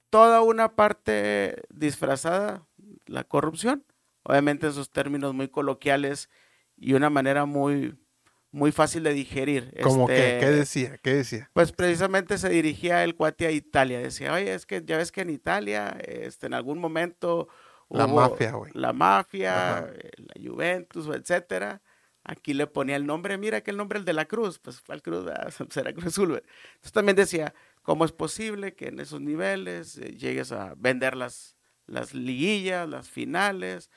toda 0.10 0.42
una 0.42 0.76
parte 0.76 1.62
disfrazada, 1.70 2.68
la 3.06 3.24
corrupción, 3.24 3.86
obviamente 4.24 4.68
en 4.68 4.74
sus 4.74 4.92
términos 4.92 5.34
muy 5.34 5.48
coloquiales 5.48 6.30
y 6.76 6.94
una 6.94 7.10
manera 7.10 7.46
muy, 7.46 7.96
muy 8.52 8.72
fácil 8.72 9.04
de 9.04 9.14
digerir. 9.14 9.74
¿Cómo 9.82 10.08
que? 10.08 10.14
¿Qué 10.14 10.36
este, 10.38 10.52
decía? 10.52 10.98
¿Qué 10.98 11.14
decía? 11.16 11.50
Pues 11.54 11.72
precisamente 11.72 12.38
se 12.38 12.50
dirigía 12.50 13.04
el 13.04 13.16
cuate 13.16 13.48
a 13.48 13.52
Italia. 13.52 14.00
Decía, 14.00 14.34
oye, 14.34 14.54
es 14.54 14.66
que 14.66 14.84
ya 14.86 14.98
ves 14.98 15.12
que 15.12 15.22
en 15.22 15.30
Italia, 15.30 15.98
este, 16.06 16.48
en 16.48 16.54
algún 16.54 16.80
momento... 16.80 17.48
La 17.90 18.08
mafia, 18.08 18.52
güey. 18.52 18.72
La 18.74 18.94
mafia, 18.94 19.90
eh, 19.94 20.12
la 20.18 20.50
Juventus, 20.50 21.08
etcétera. 21.14 21.82
Aquí 22.24 22.54
le 22.54 22.68
ponía 22.68 22.96
el 22.96 23.06
nombre, 23.06 23.38
mira 23.38 23.62
que 23.62 23.72
el 23.72 23.78
nombre 23.78 24.00
el 24.00 24.06
de 24.06 24.14
la 24.14 24.26
Cruz, 24.26 24.60
pues 24.60 24.80
fue 24.80 24.96
el 24.96 25.02
Cruz, 25.02 25.26
será 25.70 25.92
Cruz 25.92 26.08
Azul. 26.08 26.30
Entonces 26.32 26.92
también 26.94 27.16
decía, 27.16 27.54
¿cómo 27.82 28.06
es 28.06 28.12
posible 28.12 28.76
que 28.76 28.90
en 28.90 29.00
esos 29.00 29.22
niveles 29.22 29.98
eh, 29.98 30.16
llegues 30.16 30.52
a 30.52 30.74
vender 30.78 31.18
las, 31.18 31.58
las 31.88 32.14
liguillas, 32.14 32.88
las 32.88 33.10
finales? 33.10 33.90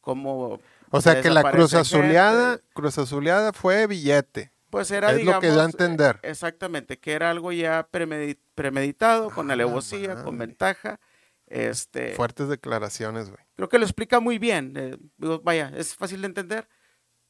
¿Cómo 0.00 0.60
O 0.90 1.00
sea 1.00 1.20
que 1.22 1.30
la 1.30 1.50
Cruz 1.50 1.74
Azuleada, 1.74 2.52
gente. 2.56 2.64
Cruz 2.74 2.98
Azuleada 2.98 3.52
fue 3.52 3.86
billete. 3.86 4.52
Pues 4.70 4.90
era, 4.90 5.10
es 5.10 5.18
digamos, 5.18 5.42
lo 5.42 5.48
que 5.50 5.54
da 5.56 5.62
a 5.62 5.66
entender. 5.66 6.20
eh, 6.22 6.30
Exactamente, 6.30 6.98
que 7.00 7.12
era 7.12 7.30
algo 7.30 7.50
ya 7.52 7.88
premedi- 7.90 8.38
premeditado, 8.54 9.30
con 9.30 9.50
Ah, 9.50 9.54
alevosía, 9.54 10.22
con 10.22 10.38
ventaja. 10.38 11.00
Este, 11.46 12.14
Fuertes 12.14 12.48
declaraciones, 12.48 13.28
güey. 13.30 13.42
creo 13.56 13.68
que 13.68 13.78
lo 13.78 13.84
explica 13.84 14.20
muy 14.20 14.38
bien. 14.38 14.72
eh, 14.76 14.96
digo, 15.16 15.40
vaya, 15.40 15.72
es 15.76 15.94
fácil 15.96 16.20
de 16.22 16.28
entender, 16.28 16.68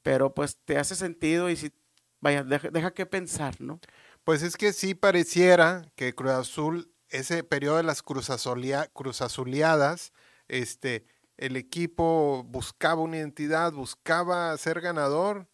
pero 0.03 0.35
pues 0.35 0.59
te 0.65 0.77
hace 0.77 0.95
sentido 0.95 1.49
y 1.49 1.57
si, 1.57 1.73
vaya, 2.21 2.45
deja, 2.45 2.69
deja 2.69 2.93
que 2.93 3.07
pensar, 3.07 3.59
¿no? 3.61 3.81
Pues 4.25 4.43
es 4.43 4.59
que 4.59 4.75
sí 4.75 4.95
pareciera 4.95 5.83
que 5.97 6.15
Cruz 6.15 6.33
Azul, 6.33 6.93
ese 7.09 7.43
periodo 7.45 7.79
de 7.79 7.83
las 7.85 8.03
Cruz, 8.03 8.29
Azulia- 8.29 8.91
Cruz 8.93 9.23
Azuleadas, 9.23 10.13
este, 10.49 11.07
el 11.41 11.57
equipo 11.57 12.45
buscaba 12.49 13.01
una 13.03 13.17
identidad, 13.17 13.73
buscaba 13.73 14.57
ser 14.59 14.81
ganador, 14.81 15.49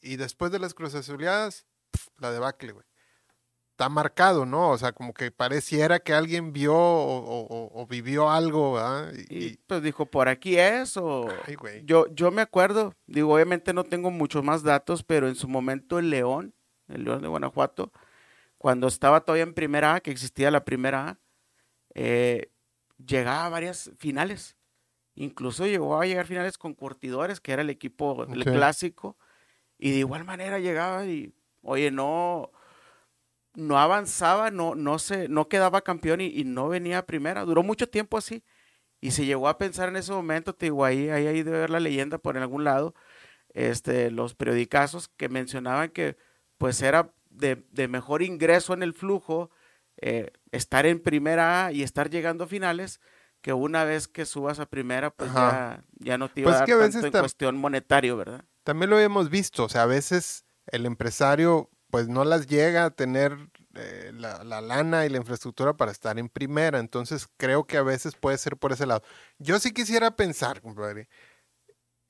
y 0.00 0.16
después 0.16 0.52
de 0.52 0.58
las 0.58 0.74
Cruz 0.74 0.94
Azuleadas, 0.94 1.66
la 2.18 2.30
debacle, 2.30 2.72
güey. 2.72 2.86
Está 3.72 3.88
marcado, 3.88 4.46
¿no? 4.46 4.70
O 4.70 4.78
sea, 4.78 4.92
como 4.92 5.12
que 5.12 5.32
pareciera 5.32 5.98
que 5.98 6.12
alguien 6.14 6.52
vio 6.52 6.74
o, 6.76 7.18
o- 7.18 7.46
o- 7.48 7.82
o 7.82 7.86
vivió 7.88 8.30
algo, 8.30 8.74
¿verdad? 8.74 9.12
Y, 9.28 9.34
Y 9.34 9.44
y- 9.46 9.56
pues 9.66 9.82
dijo, 9.82 10.06
por 10.06 10.28
aquí 10.28 10.56
es, 10.58 10.96
o... 10.96 11.26
ay, 11.46 11.56
güey. 11.56 11.84
Yo, 11.84 12.06
yo 12.14 12.30
me 12.30 12.42
acuerdo, 12.42 12.94
digo, 13.06 13.34
obviamente 13.34 13.72
no 13.72 13.82
tengo 13.82 14.12
muchos 14.12 14.44
más 14.44 14.62
datos, 14.62 15.02
pero 15.02 15.26
en 15.26 15.34
su 15.34 15.48
momento 15.48 15.98
el 15.98 16.10
León, 16.10 16.54
el 16.86 17.02
León 17.04 17.22
de 17.22 17.28
Guanajuato, 17.28 17.90
cuando 18.58 18.86
estaba 18.86 19.22
todavía 19.22 19.42
en 19.42 19.54
primera 19.54 19.94
A, 19.94 20.00
que 20.00 20.12
existía 20.12 20.50
la 20.52 20.64
primera 20.64 21.08
A, 21.08 21.18
eh, 21.94 22.52
llegaba 23.04 23.46
a 23.46 23.48
varias 23.48 23.90
finales. 23.98 24.56
Incluso 25.14 25.66
llegó 25.66 26.00
a 26.00 26.06
llegar 26.06 26.26
finales 26.26 26.58
con 26.58 26.74
Curtidores, 26.74 27.40
que 27.40 27.52
era 27.52 27.62
el 27.62 27.70
equipo 27.70 28.24
el 28.24 28.44
clásico, 28.44 29.16
y 29.78 29.90
de 29.90 29.98
igual 29.98 30.24
manera 30.24 30.58
llegaba 30.58 31.06
y, 31.06 31.32
oye, 31.62 31.90
no, 31.90 32.50
no 33.54 33.78
avanzaba, 33.78 34.50
no, 34.50 34.74
no 34.74 34.98
se, 34.98 35.28
no 35.28 35.48
quedaba 35.48 35.82
campeón 35.82 36.20
y, 36.20 36.26
y 36.26 36.44
no 36.44 36.68
venía 36.68 36.98
a 36.98 37.06
primera. 37.06 37.44
Duró 37.44 37.62
mucho 37.62 37.88
tiempo 37.88 38.18
así. 38.18 38.42
Y 39.00 39.10
se 39.10 39.26
llegó 39.26 39.48
a 39.48 39.58
pensar 39.58 39.90
en 39.90 39.96
ese 39.96 40.12
momento, 40.12 40.54
te 40.54 40.66
digo, 40.66 40.84
ahí, 40.84 41.10
ahí, 41.10 41.26
ahí 41.26 41.42
debe 41.42 41.58
haber 41.58 41.70
la 41.70 41.80
leyenda 41.80 42.16
por 42.18 42.36
en 42.36 42.42
algún 42.42 42.64
lado, 42.64 42.94
este, 43.50 44.10
los 44.10 44.34
periodicazos 44.34 45.08
que 45.08 45.28
mencionaban 45.28 45.90
que 45.90 46.16
pues 46.56 46.80
era 46.80 47.12
de, 47.28 47.64
de 47.70 47.86
mejor 47.86 48.22
ingreso 48.22 48.72
en 48.72 48.82
el 48.82 48.94
flujo 48.94 49.50
eh, 49.98 50.32
estar 50.52 50.86
en 50.86 51.00
primera 51.00 51.66
A 51.66 51.72
y 51.72 51.82
estar 51.82 52.08
llegando 52.08 52.44
a 52.44 52.48
finales 52.48 53.00
que 53.44 53.52
una 53.52 53.84
vez 53.84 54.08
que 54.08 54.24
subas 54.24 54.58
a 54.58 54.64
primera 54.64 55.10
pues 55.10 55.30
ya, 55.34 55.84
ya 55.98 56.16
no 56.16 56.30
te 56.30 56.40
iba 56.40 56.48
Pues 56.48 56.56
a 56.56 56.58
dar 56.60 56.66
que 56.66 56.72
a 56.72 56.76
veces 56.76 57.02
tanto 57.02 57.18
en 57.18 57.22
cuestión 57.24 57.56
monetario, 57.58 58.16
¿verdad? 58.16 58.42
También 58.62 58.88
lo 58.88 58.98
hemos 58.98 59.28
visto, 59.28 59.64
o 59.64 59.68
sea, 59.68 59.82
a 59.82 59.86
veces 59.86 60.46
el 60.68 60.86
empresario 60.86 61.68
pues 61.90 62.08
no 62.08 62.24
las 62.24 62.46
llega 62.46 62.86
a 62.86 62.90
tener 62.90 63.36
eh, 63.74 64.12
la, 64.14 64.42
la 64.44 64.62
lana 64.62 65.04
y 65.04 65.10
la 65.10 65.18
infraestructura 65.18 65.74
para 65.74 65.92
estar 65.92 66.18
en 66.18 66.30
primera, 66.30 66.78
entonces 66.78 67.28
creo 67.36 67.64
que 67.64 67.76
a 67.76 67.82
veces 67.82 68.14
puede 68.16 68.38
ser 68.38 68.56
por 68.56 68.72
ese 68.72 68.86
lado. 68.86 69.02
Yo 69.38 69.58
sí 69.58 69.74
quisiera 69.74 70.16
pensar, 70.16 70.62
compadre, 70.62 71.10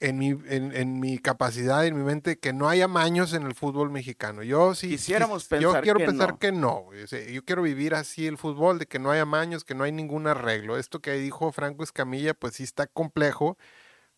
en 0.08 0.18
mi, 0.18 0.30
en, 0.30 0.75
en 0.75 1.00
mi 1.00 1.18
capacidad, 1.18 1.87
en 1.87 1.96
mi 1.96 2.04
mente, 2.04 2.38
que 2.38 2.52
no 2.52 2.68
haya 2.68 2.88
maños 2.88 3.32
en 3.32 3.44
el 3.44 3.54
fútbol 3.54 3.90
mexicano. 3.90 4.42
Yo 4.42 4.75
sí, 4.75 4.88
Quisiéramos 4.90 5.49
quis- 5.50 5.61
yo 5.61 5.80
quiero 5.80 5.99
que 5.99 6.06
pensar 6.06 6.30
no. 6.32 6.38
que 6.38 6.52
no, 6.52 6.87
yo 6.92 7.44
quiero 7.44 7.62
vivir 7.62 7.94
así 7.94 8.26
el 8.26 8.38
fútbol, 8.38 8.78
de 8.78 8.87
que 8.87 8.99
no 8.99 9.11
haya 9.11 9.25
maños, 9.25 9.64
que 9.64 9.75
no 9.75 9.84
hay 9.84 9.92
ningún 9.92 10.26
arreglo. 10.26 10.76
Esto 10.76 11.00
que 11.00 11.12
dijo 11.12 11.50
Franco 11.52 11.82
Escamilla, 11.84 12.34
pues 12.34 12.54
sí 12.54 12.62
está 12.62 12.87
complejo, 12.87 13.56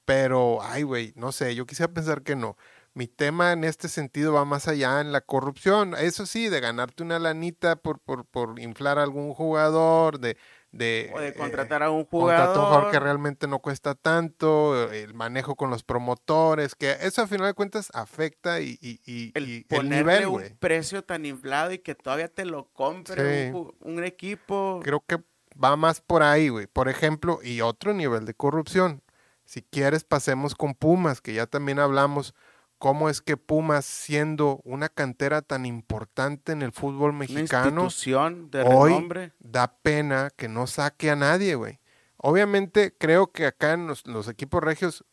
pero, 0.05 0.63
ay, 0.63 0.83
güey, 0.85 1.13
no 1.17 1.33
sé, 1.33 1.55
yo 1.55 1.67
quisiera 1.67 1.93
pensar 1.93 2.23
que 2.23 2.37
no. 2.37 2.57
Mi 2.95 3.09
tema 3.09 3.53
en 3.53 3.65
este 3.65 3.89
sentido 3.89 4.33
va 4.33 4.45
más 4.45 4.69
allá 4.69 5.01
en 5.03 5.13
la 5.13 5.21
corrupción. 5.21 5.95
Eso 5.99 6.25
sí, 6.25 6.49
de 6.49 6.61
ganarte 6.61 7.03
una 7.03 7.19
lanita 7.19 7.77
por, 7.77 7.99
por, 8.01 8.25
por 8.25 8.59
inflar 8.59 8.99
a 8.99 9.03
algún 9.03 9.35
jugador, 9.35 10.19
de... 10.19 10.39
de 10.77 11.11
O 11.15 11.21
de 11.21 11.29
eh, 11.29 11.35
contratar 11.35 11.83
a 11.83 11.91
un 11.91 12.05
contratar 12.05 12.49
a 12.49 12.51
un 12.61 12.67
jugador 12.67 12.91
que 12.91 13.01
realmente 13.01 13.47
no 13.47 13.59
cuesta 13.61 13.95
tanto, 13.95 14.91
el 14.93 15.15
manejo 15.15 15.55
con 15.57 15.71
los 15.71 15.83
promotores, 15.83 16.75
que 16.75 16.97
eso 17.01 17.23
a 17.23 17.27
final 17.27 17.47
de 17.47 17.55
cuentas 17.55 17.91
afecta 17.95 18.61
y, 18.61 18.79
y- 18.81 19.01
y- 19.05 19.33
el 19.35 19.49
y 19.49 19.57
el 19.57 19.65
ponerle 19.65 20.21
nivel, 20.21 20.27
un 20.27 20.57
precio 20.59 21.03
tan 21.05 21.25
inflado 21.27 21.73
y 21.73 21.79
que 21.79 21.95
todavía 21.95 22.29
te 22.29 22.45
lo 22.45 22.67
compre 22.73 23.47
Sí. 23.47 23.53
un, 23.55 23.65
ju- 23.67 23.75
un 23.81 24.05
equipo. 24.05 24.81
Creo 24.83 25.03
que 25.07 25.19
va 25.63 25.77
más 25.77 26.01
por 26.01 26.23
ahí, 26.23 26.49
güey. 26.49 26.67
Por 26.67 26.89
ejemplo, 26.89 27.41
y 27.43 27.61
otro 27.63 27.95
nivel 27.95 28.25
de 28.27 28.35
corrupción. 28.35 29.03
Si 29.45 29.63
quieres, 29.63 30.03
pasemos 30.05 30.55
con 30.55 30.75
Pumas, 30.75 31.21
que 31.21 31.33
ya 31.33 31.47
también 31.47 31.79
hablamos 31.79 32.35
cómo 32.79 33.09
es 33.09 33.21
que 33.21 33.37
Pumas, 33.37 33.85
siendo 33.85 34.61
una 34.65 34.89
cantera 34.89 35.43
tan 35.43 35.67
importante 35.67 36.53
en 36.53 36.63
el 36.63 36.73
fútbol 36.73 37.11
una 37.11 37.21
mexicano, 37.21 37.85
institución 37.85 38.51
de 38.51 38.63
hoy 38.63 38.93
renombre. 38.93 39.33
da 39.39 39.79
pena 39.79 40.31
que 40.37 40.49
no 40.49 40.67
saque 40.67 41.11
a 41.11 41.17
nadie, 41.17 41.55
güey. 41.55 41.81
Obviamente, 42.19 42.95
creo 42.97 43.33
que 43.33 43.47
acá 43.47 43.73
en 43.73 43.87
los, 43.87 44.07
los 44.07 44.29
equipos 44.29 44.63
regios 44.63 45.05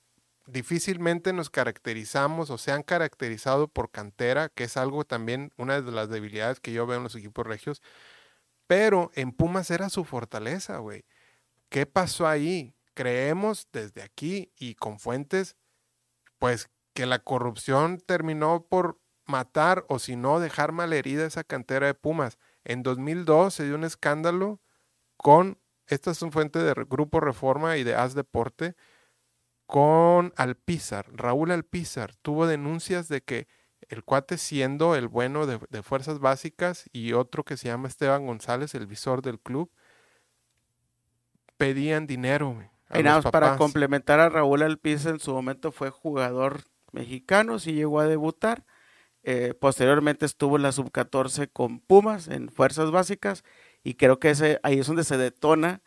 difícilmente 0.45 1.31
nos 1.31 1.49
caracterizamos 1.49 2.49
o 2.49 2.57
se 2.57 2.71
han 2.71 2.83
caracterizado 2.83 3.67
por 3.67 3.91
cantera, 3.91 4.49
que 4.49 4.65
es 4.65 4.77
algo 4.77 5.05
también 5.05 5.51
una 5.57 5.81
de 5.81 5.91
las 5.91 6.09
debilidades 6.09 6.59
que 6.59 6.73
yo 6.73 6.85
veo 6.85 6.97
en 6.97 7.03
los 7.03 7.15
equipos 7.15 7.45
regios. 7.45 7.81
Pero 8.67 9.11
en 9.15 9.31
Pumas 9.31 9.71
era 9.71 9.89
su 9.89 10.03
fortaleza, 10.03 10.77
güey. 10.77 11.05
¿Qué 11.69 11.85
pasó 11.85 12.27
ahí? 12.27 12.75
Creemos 12.93 13.67
desde 13.71 14.03
aquí 14.03 14.51
y 14.57 14.75
con 14.75 14.99
fuentes, 14.99 15.55
pues 16.39 16.69
que 16.93 17.05
la 17.05 17.19
corrupción 17.19 17.99
terminó 17.99 18.65
por 18.69 18.99
matar 19.25 19.85
o 19.87 19.99
si 19.99 20.15
no 20.15 20.39
dejar 20.39 20.71
malherida 20.71 21.25
esa 21.25 21.43
cantera 21.43 21.87
de 21.87 21.93
Pumas. 21.93 22.37
En 22.63 22.83
2002 22.83 23.53
se 23.53 23.65
dio 23.65 23.75
un 23.75 23.83
escándalo 23.83 24.61
con, 25.17 25.59
esta 25.87 26.11
es 26.11 26.21
una 26.21 26.31
fuente 26.31 26.59
de 26.59 26.73
Grupo 26.89 27.19
Reforma 27.19 27.77
y 27.77 27.83
de 27.83 27.95
Haz 27.95 28.13
Deporte, 28.13 28.75
con 29.65 30.33
Alpizar. 30.35 31.07
Raúl 31.13 31.51
Alpizar 31.51 32.15
tuvo 32.17 32.47
denuncias 32.47 33.07
de 33.07 33.21
que 33.21 33.47
el 33.89 34.03
cuate 34.03 34.37
siendo 34.37 34.95
el 34.95 35.07
bueno 35.07 35.45
de, 35.45 35.59
de 35.69 35.83
fuerzas 35.83 36.19
básicas 36.19 36.89
y 36.93 37.13
otro 37.13 37.43
que 37.43 37.57
se 37.57 37.67
llama 37.67 37.87
Esteban 37.87 38.25
González, 38.25 38.75
el 38.75 38.87
visor 38.87 39.21
del 39.21 39.39
club, 39.39 39.71
pedían 41.57 42.07
dinero. 42.07 42.57
a 42.89 42.99
Y 42.99 43.03
nada 43.03 43.17
los 43.17 43.25
más 43.25 43.31
para 43.31 43.55
complementar 43.57 44.19
a 44.19 44.29
Raúl 44.29 44.63
Alpiza, 44.63 45.09
en 45.09 45.19
su 45.19 45.33
momento 45.33 45.71
fue 45.71 45.89
jugador 45.89 46.63
mexicano, 46.93 47.59
sí 47.59 47.73
llegó 47.73 47.99
a 47.99 48.07
debutar. 48.07 48.65
Eh, 49.23 49.53
posteriormente 49.59 50.25
estuvo 50.25 50.57
en 50.57 50.63
la 50.63 50.71
sub-14 50.71 51.49
con 51.51 51.79
Pumas 51.79 52.27
en 52.27 52.49
fuerzas 52.49 52.91
básicas 52.91 53.43
y 53.83 53.93
creo 53.95 54.19
que 54.19 54.31
ese, 54.31 54.59
ahí 54.63 54.79
es 54.79 54.87
donde 54.87 55.03
se 55.05 55.17
detona 55.17 55.81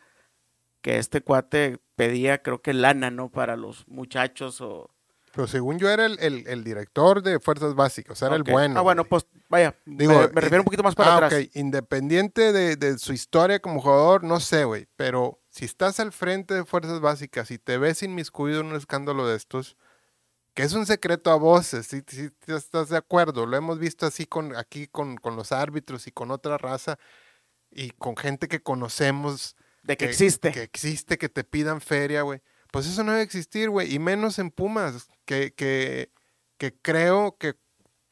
que 0.81 0.97
este 0.97 1.21
cuate 1.21 1.79
pedía, 1.95 2.41
creo 2.41 2.61
que 2.61 2.73
lana, 2.73 3.11
¿no? 3.11 3.29
Para 3.29 3.55
los 3.55 3.87
muchachos 3.87 4.61
o... 4.61 4.89
Pero 5.33 5.45
según 5.47 5.77
yo 5.77 5.89
era 5.89 6.05
el, 6.07 6.17
el- 6.19 6.47
el 6.47 6.63
director 6.63 7.21
de 7.21 7.39
fuerzas 7.39 7.75
básicas, 7.75 8.13
o 8.13 8.15
sea, 8.15 8.27
era 8.29 8.37
el 8.37 8.43
bueno. 8.43 8.79
Ah, 8.79 8.81
bueno, 8.81 9.03
pues 9.03 9.27
vaya, 9.49 9.75
Digo, 9.85 10.13
me, 10.13 10.27
me 10.29 10.41
refiero 10.41 10.61
un 10.61 10.65
poquito 10.65 10.81
más 10.81 10.95
para 10.95 11.13
ah, 11.13 11.17
atrás. 11.17 11.47
Independiente 11.53 12.51
de, 12.53 12.75
de 12.75 12.97
su 12.97 13.13
historia 13.13 13.59
como 13.59 13.81
jugador, 13.81 14.23
no 14.23 14.39
sé, 14.39 14.63
güey. 14.63 14.87
Pero 14.95 15.39
si 15.51 15.65
estás 15.65 15.99
al 15.99 16.11
frente 16.11 16.55
de 16.55 16.65
Fuerzas 16.65 17.01
Básicas 17.01 17.51
y 17.51 17.59
te 17.59 17.77
ves 17.77 18.01
inmiscuido 18.01 18.61
en 18.61 18.67
un 18.67 18.75
escándalo 18.77 19.27
de 19.27 19.35
estos, 19.35 19.77
que 20.57 20.63
es 20.63 20.73
un 20.73 20.85
secreto 20.85 21.29
a 21.31 21.35
voces, 21.35 21.85
si, 21.87 22.01
si- 22.07 22.29
si 22.45 22.51
estás 22.53 22.89
de 22.89 22.97
acuerdo, 22.97 23.45
lo 23.45 23.55
hemos 23.55 23.77
visto 23.79 24.05
así 24.05 24.25
con 24.25 24.55
aquí 24.55 24.87
con, 24.87 25.15
con 25.17 25.35
los 25.35 25.51
árbitros 25.51 26.07
y 26.07 26.11
con 26.11 26.31
otra 26.31 26.57
raza 26.57 26.97
y 27.71 27.91
con 27.91 28.17
gente 28.17 28.47
que 28.47 28.61
conocemos 28.61 29.55
De 29.83 29.95
que 29.97 30.05
existe. 30.05 30.51
que 30.51 30.63
existe, 30.63 31.17
que 31.17 31.29
te 31.29 31.43
pidan 31.43 31.79
feria, 31.79 32.23
güey. 32.23 32.41
Pues 32.71 32.87
eso 32.87 33.03
no 33.03 33.11
debe 33.11 33.23
existir, 33.23 33.69
güey. 33.69 33.93
Y 33.93 33.99
menos 33.99 34.39
en 34.39 34.49
Pumas, 34.51 35.07
que, 35.25 35.53
que, 35.53 36.11
que 36.57 36.73
creo 36.81 37.37
que 37.37 37.53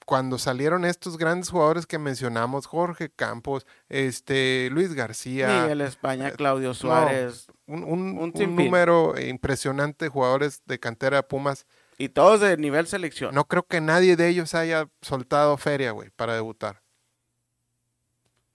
cuando 0.06 0.38
salieron 0.38 0.86
estos 0.86 1.18
grandes 1.18 1.50
jugadores 1.50 1.88
que 1.88 1.98
mencionamos, 1.98 2.68
Jorge 2.68 3.10
Campos, 3.10 3.66
este, 3.90 4.70
Luis 4.72 4.94
García, 4.94 5.62
Miguel 5.64 5.82
España, 5.82 6.28
eh, 6.30 6.34
Claudio 6.38 6.76
Suárez, 6.76 7.48
un, 7.66 7.84
un- 7.84 8.18
un 8.20 8.32
un 8.36 8.56
número 8.56 9.20
impresionante 9.20 10.06
de 10.06 10.10
jugadores 10.10 10.62
de 10.68 10.80
cantera 10.80 11.18
de 11.18 11.24
Pumas, 11.24 11.66
y 11.98 12.10
todos 12.10 12.40
de 12.42 12.58
nivel 12.58 12.88
selección. 12.88 13.34
no 13.34 13.46
creo 13.48 13.66
que 13.66 13.82
nadie 13.82 14.16
de 14.16 14.28
ellos 14.28 14.54
haya 14.54 14.90
soltado 15.02 15.58
feria, 15.58 15.92
güey, 15.92 16.10
para 16.12 16.34
debutar. 16.36 16.82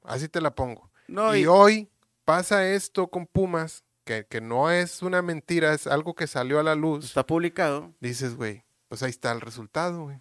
Así 0.04 0.28
te 0.28 0.40
la 0.40 0.54
pongo. 0.54 0.90
No, 1.08 1.34
y 1.34 1.40
y- 1.42 1.46
hoy 1.46 1.90
pasa 2.24 2.66
esto 2.66 3.08
con 3.08 3.26
Pumas, 3.26 3.84
que, 4.04 4.26
que 4.26 4.40
no 4.40 4.70
es 4.70 5.02
una 5.02 5.22
mentira, 5.22 5.72
es 5.74 5.86
algo 5.86 6.14
que 6.14 6.26
salió 6.26 6.58
a 6.58 6.62
la 6.62 6.74
luz. 6.74 7.04
está 7.04 7.26
publicado. 7.26 7.94
Dices, 8.00 8.34
güey, 8.36 8.64
pues 8.88 9.02
ahí 9.02 9.10
está 9.10 9.32
el 9.32 9.40
resultado, 9.40 10.04
güey. 10.04 10.20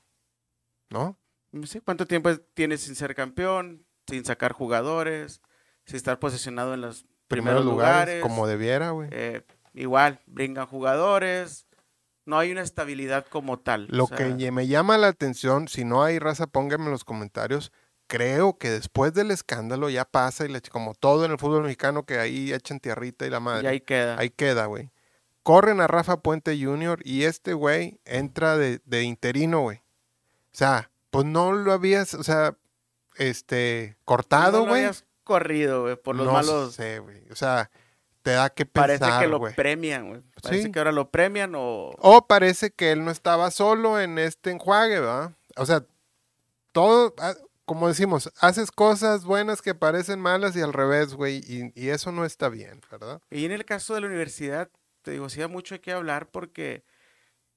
¿No? 0.89 1.17
Sí, 1.65 1.79
¿Cuánto 1.81 2.05
tiempo 2.05 2.35
tienes 2.53 2.81
sin 2.81 2.95
ser 2.95 3.15
campeón, 3.15 3.85
sin 4.07 4.25
sacar 4.25 4.51
jugadores, 4.53 5.41
sin 5.85 5.95
estar 5.95 6.19
posicionado 6.19 6.73
en 6.73 6.81
los 6.81 7.05
Primeros 7.27 7.61
primeros 7.61 7.65
lugares, 7.65 8.15
lugares? 8.17 8.21
como 8.23 8.47
debiera, 8.47 8.89
güey. 8.91 9.09
Eh, 9.11 9.43
igual, 9.73 10.19
brincan 10.25 10.65
jugadores, 10.65 11.67
no 12.29 12.37
hay 12.37 12.51
una 12.51 12.61
estabilidad 12.61 13.25
como 13.27 13.59
tal. 13.59 13.87
Lo 13.89 14.07
que 14.07 14.51
me 14.51 14.67
llama 14.67 14.97
la 14.97 15.07
atención, 15.07 15.67
si 15.67 15.83
no 15.83 16.03
hay 16.03 16.19
raza, 16.19 16.47
pónganme 16.47 16.85
en 16.85 16.91
los 16.91 17.03
comentarios. 17.03 17.71
Creo 18.07 18.57
que 18.57 18.69
después 18.69 19.13
del 19.13 19.31
escándalo 19.31 19.89
ya 19.89 20.05
pasa 20.05 20.45
y 20.45 20.49
le, 20.49 20.61
como 20.61 20.93
todo 20.93 21.25
en 21.25 21.31
el 21.31 21.39
fútbol 21.39 21.63
mexicano 21.63 22.05
que 22.05 22.19
ahí 22.19 22.53
echan 22.53 22.79
tierrita 22.79 23.25
y 23.25 23.29
la 23.31 23.39
madre. 23.39 23.63
Y 23.63 23.67
ahí 23.67 23.81
queda. 23.81 24.17
Ahí 24.17 24.29
queda, 24.29 24.67
güey. 24.67 24.91
Corren 25.43 25.81
a 25.81 25.87
Rafa 25.87 26.21
Puente 26.21 26.57
Jr. 26.63 26.99
y 27.03 27.23
este 27.23 27.53
güey 27.53 27.99
entra 28.05 28.57
de, 28.57 28.79
de 28.85 29.03
interino, 29.03 29.61
güey. 29.61 29.77
O 29.77 30.57
sea, 30.59 30.91
pues 31.09 31.25
no 31.25 31.51
lo 31.51 31.71
habías, 31.73 32.13
o 32.13 32.23
sea, 32.23 32.55
este, 33.15 33.97
cortado, 34.05 34.61
güey. 34.61 34.65
No 34.65 34.69
lo 34.69 34.75
habías 34.75 35.05
corrido, 35.23 35.81
güey, 35.83 35.95
por 35.95 36.15
los 36.15 36.27
no 36.27 36.33
malos. 36.33 36.75
sé, 36.75 36.99
güey. 36.99 37.23
O 37.31 37.35
sea, 37.35 37.71
te 38.21 38.31
da 38.31 38.49
que 38.49 38.65
pensar, 38.65 38.99
Parece 38.99 39.19
que 39.19 39.27
lo 39.27 39.41
premian, 39.55 40.09
güey. 40.09 40.21
Parece 40.41 40.71
que 40.71 40.79
ahora 40.79 40.91
lo 40.91 41.09
premian 41.09 41.53
o... 41.55 41.91
O 41.97 42.27
parece 42.27 42.71
que 42.71 42.91
él 42.91 43.03
no 43.03 43.11
estaba 43.11 43.51
solo 43.51 43.99
en 43.99 44.19
este 44.19 44.51
enjuague, 44.51 44.99
¿verdad? 44.99 45.33
O 45.55 45.65
sea, 45.65 45.83
todo, 46.71 47.13
ah, 47.19 47.33
como 47.65 47.87
decimos, 47.87 48.31
haces 48.39 48.71
cosas 48.71 49.25
buenas 49.25 49.61
que 49.61 49.75
parecen 49.75 50.19
malas 50.19 50.55
y 50.55 50.61
al 50.61 50.73
revés, 50.73 51.13
güey, 51.13 51.41
y, 51.47 51.71
y, 51.75 51.89
eso 51.89 52.11
no 52.11 52.25
está 52.25 52.49
bien, 52.49 52.81
¿verdad? 52.91 53.21
Y 53.29 53.45
en 53.45 53.51
el 53.51 53.65
caso 53.65 53.93
de 53.93 54.01
la 54.01 54.07
universidad, 54.07 54.69
te 55.01 55.11
digo, 55.11 55.29
sí 55.29 55.41
hay 55.41 55.47
mucho 55.47 55.75
hay 55.75 55.79
que 55.79 55.91
hablar 55.91 56.27
porque 56.29 56.83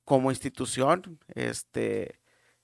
como 0.04 0.30
institución, 0.30 1.18
este, 1.34 2.20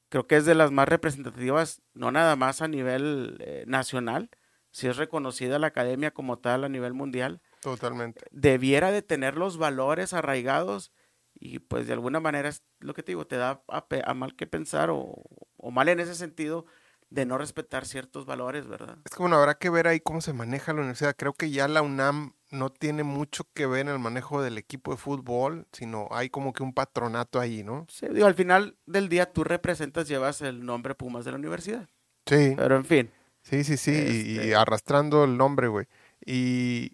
creo 0.09 0.27
que 0.27 0.37
es 0.37 0.45
de 0.45 0.55
las 0.55 0.71
más 0.71 0.89
representativas, 0.89 1.83
no 1.95 2.11
nada 2.11 2.37
más 2.37 2.63
a 2.63 2.69
nivel 2.69 3.37
eh, 3.41 3.65
nacional, 3.67 4.31
si 4.71 4.87
es 4.89 4.97
reconocida 4.97 5.59
la 5.59 5.69
academia 5.69 6.11
como 6.11 6.39
tal 6.39 6.65
a 6.65 6.69
nivel 6.69 6.95
mundial. 6.95 7.41
Totalmente. 7.61 8.27
Debiera 8.31 8.91
de 8.91 9.03
tener 9.03 9.37
los 9.37 9.59
valores 9.59 10.13
arraigados 10.13 10.93
y 11.35 11.61
pues 11.61 11.87
de 11.87 11.93
alguna 11.93 12.21
manera 12.21 12.49
es 12.49 12.63
lo 12.81 12.95
que 12.95 13.03
te 13.03 13.13
digo, 13.13 13.27
te 13.27 13.37
da 13.37 13.63
a, 13.69 14.15
mal 14.15 14.35
que 14.35 14.47
pensar 14.47 14.91
o, 14.91 15.23
o, 15.57 15.71
mal 15.71 15.89
en 15.89 16.01
ese 16.01 16.15
sentido 16.15 16.67
de 17.11 17.27
no 17.27 17.39
respetar 17.39 17.87
ciertos 17.87 18.27
valores, 18.27 18.67
¿verdad? 18.67 18.99
Es 19.05 19.13
que 19.13 19.23
bueno, 19.23 19.37
habrá 19.37 19.55
que 19.55 19.71
ver 19.71 19.87
ahí 19.87 20.01
cómo 20.01 20.21
se 20.21 20.33
maneja 20.33 20.73
la 20.73 20.81
universidad. 20.81 21.17
Creo 21.17 21.33
que 21.33 21.51
ya 21.51 21.69
la 21.69 21.81
UNAM 21.83 22.35
no 22.51 22.71
tiene 22.71 23.03
mucho 23.03 23.45
que 23.55 23.67
ver 23.67 23.83
en 23.83 23.89
el 23.89 23.99
manejo 23.99 24.43
del 24.43 24.59
equipo 24.59 24.91
de 24.91 24.99
fútbol, 24.99 25.67
sino 25.73 26.09
hay 26.11 26.29
como 26.29 26.53
que 26.53 26.63
un 26.63 26.75
patronato 26.75 27.41
ahí, 27.41 27.63
¿no? 27.63 27.87
Sí, 27.89 28.07
digo, 28.09 28.27
al 28.27 28.35
final 28.35 28.77
del 28.87 29.09
día 29.09 29.33
tú 29.33 29.45
representas, 29.45 30.09
llevas 30.09 30.43
el 30.43 30.65
nombre 30.65 30.95
Pumas 30.95 31.25
de 31.25 31.31
la 31.33 31.39
universidad. 31.39 31.89
Sí. 32.27 32.55
Pero 32.57 32.77
en 32.77 32.85
fin. 32.85 33.11
Sí, 33.43 33.65
sí, 33.65 33.77
sí, 33.77 33.93
y, 33.93 34.39
este 34.39 34.57
arrastrando 34.57 35.25
el 35.25 35.37
nombre, 35.37 35.69
güey. 35.69 35.87
Y, 36.25 36.93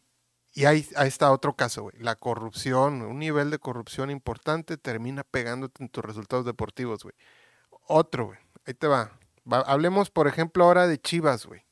y 0.54 0.66
ahí, 0.66 0.87
ahí, 0.96 1.08
está 1.08 1.32
otro 1.32 1.54
caso, 1.54 1.82
güey. 1.82 1.96
La 1.99 2.14
corrupción, 2.14 3.02
un 3.02 3.18
nivel 3.18 3.50
de 3.50 3.58
corrupción 3.58 4.11
importante 4.11 4.76
termina 4.76 5.25
pegándote 5.25 5.82
en 5.82 5.88
tus 5.88 6.04
resultados 6.04 6.44
deportivos, 6.44 7.02
güey. 7.02 7.14
Otro, 7.87 8.26
güey. 8.26 8.38
Ahí 8.66 8.75
te 8.75 8.87
va. 8.87 9.18
Hablemos, 9.50 10.11
por 10.11 10.28
ejemplo, 10.28 10.64
ahora 10.64 10.87
de 10.87 11.00
Chivas, 11.00 11.44
güey. 11.46 11.66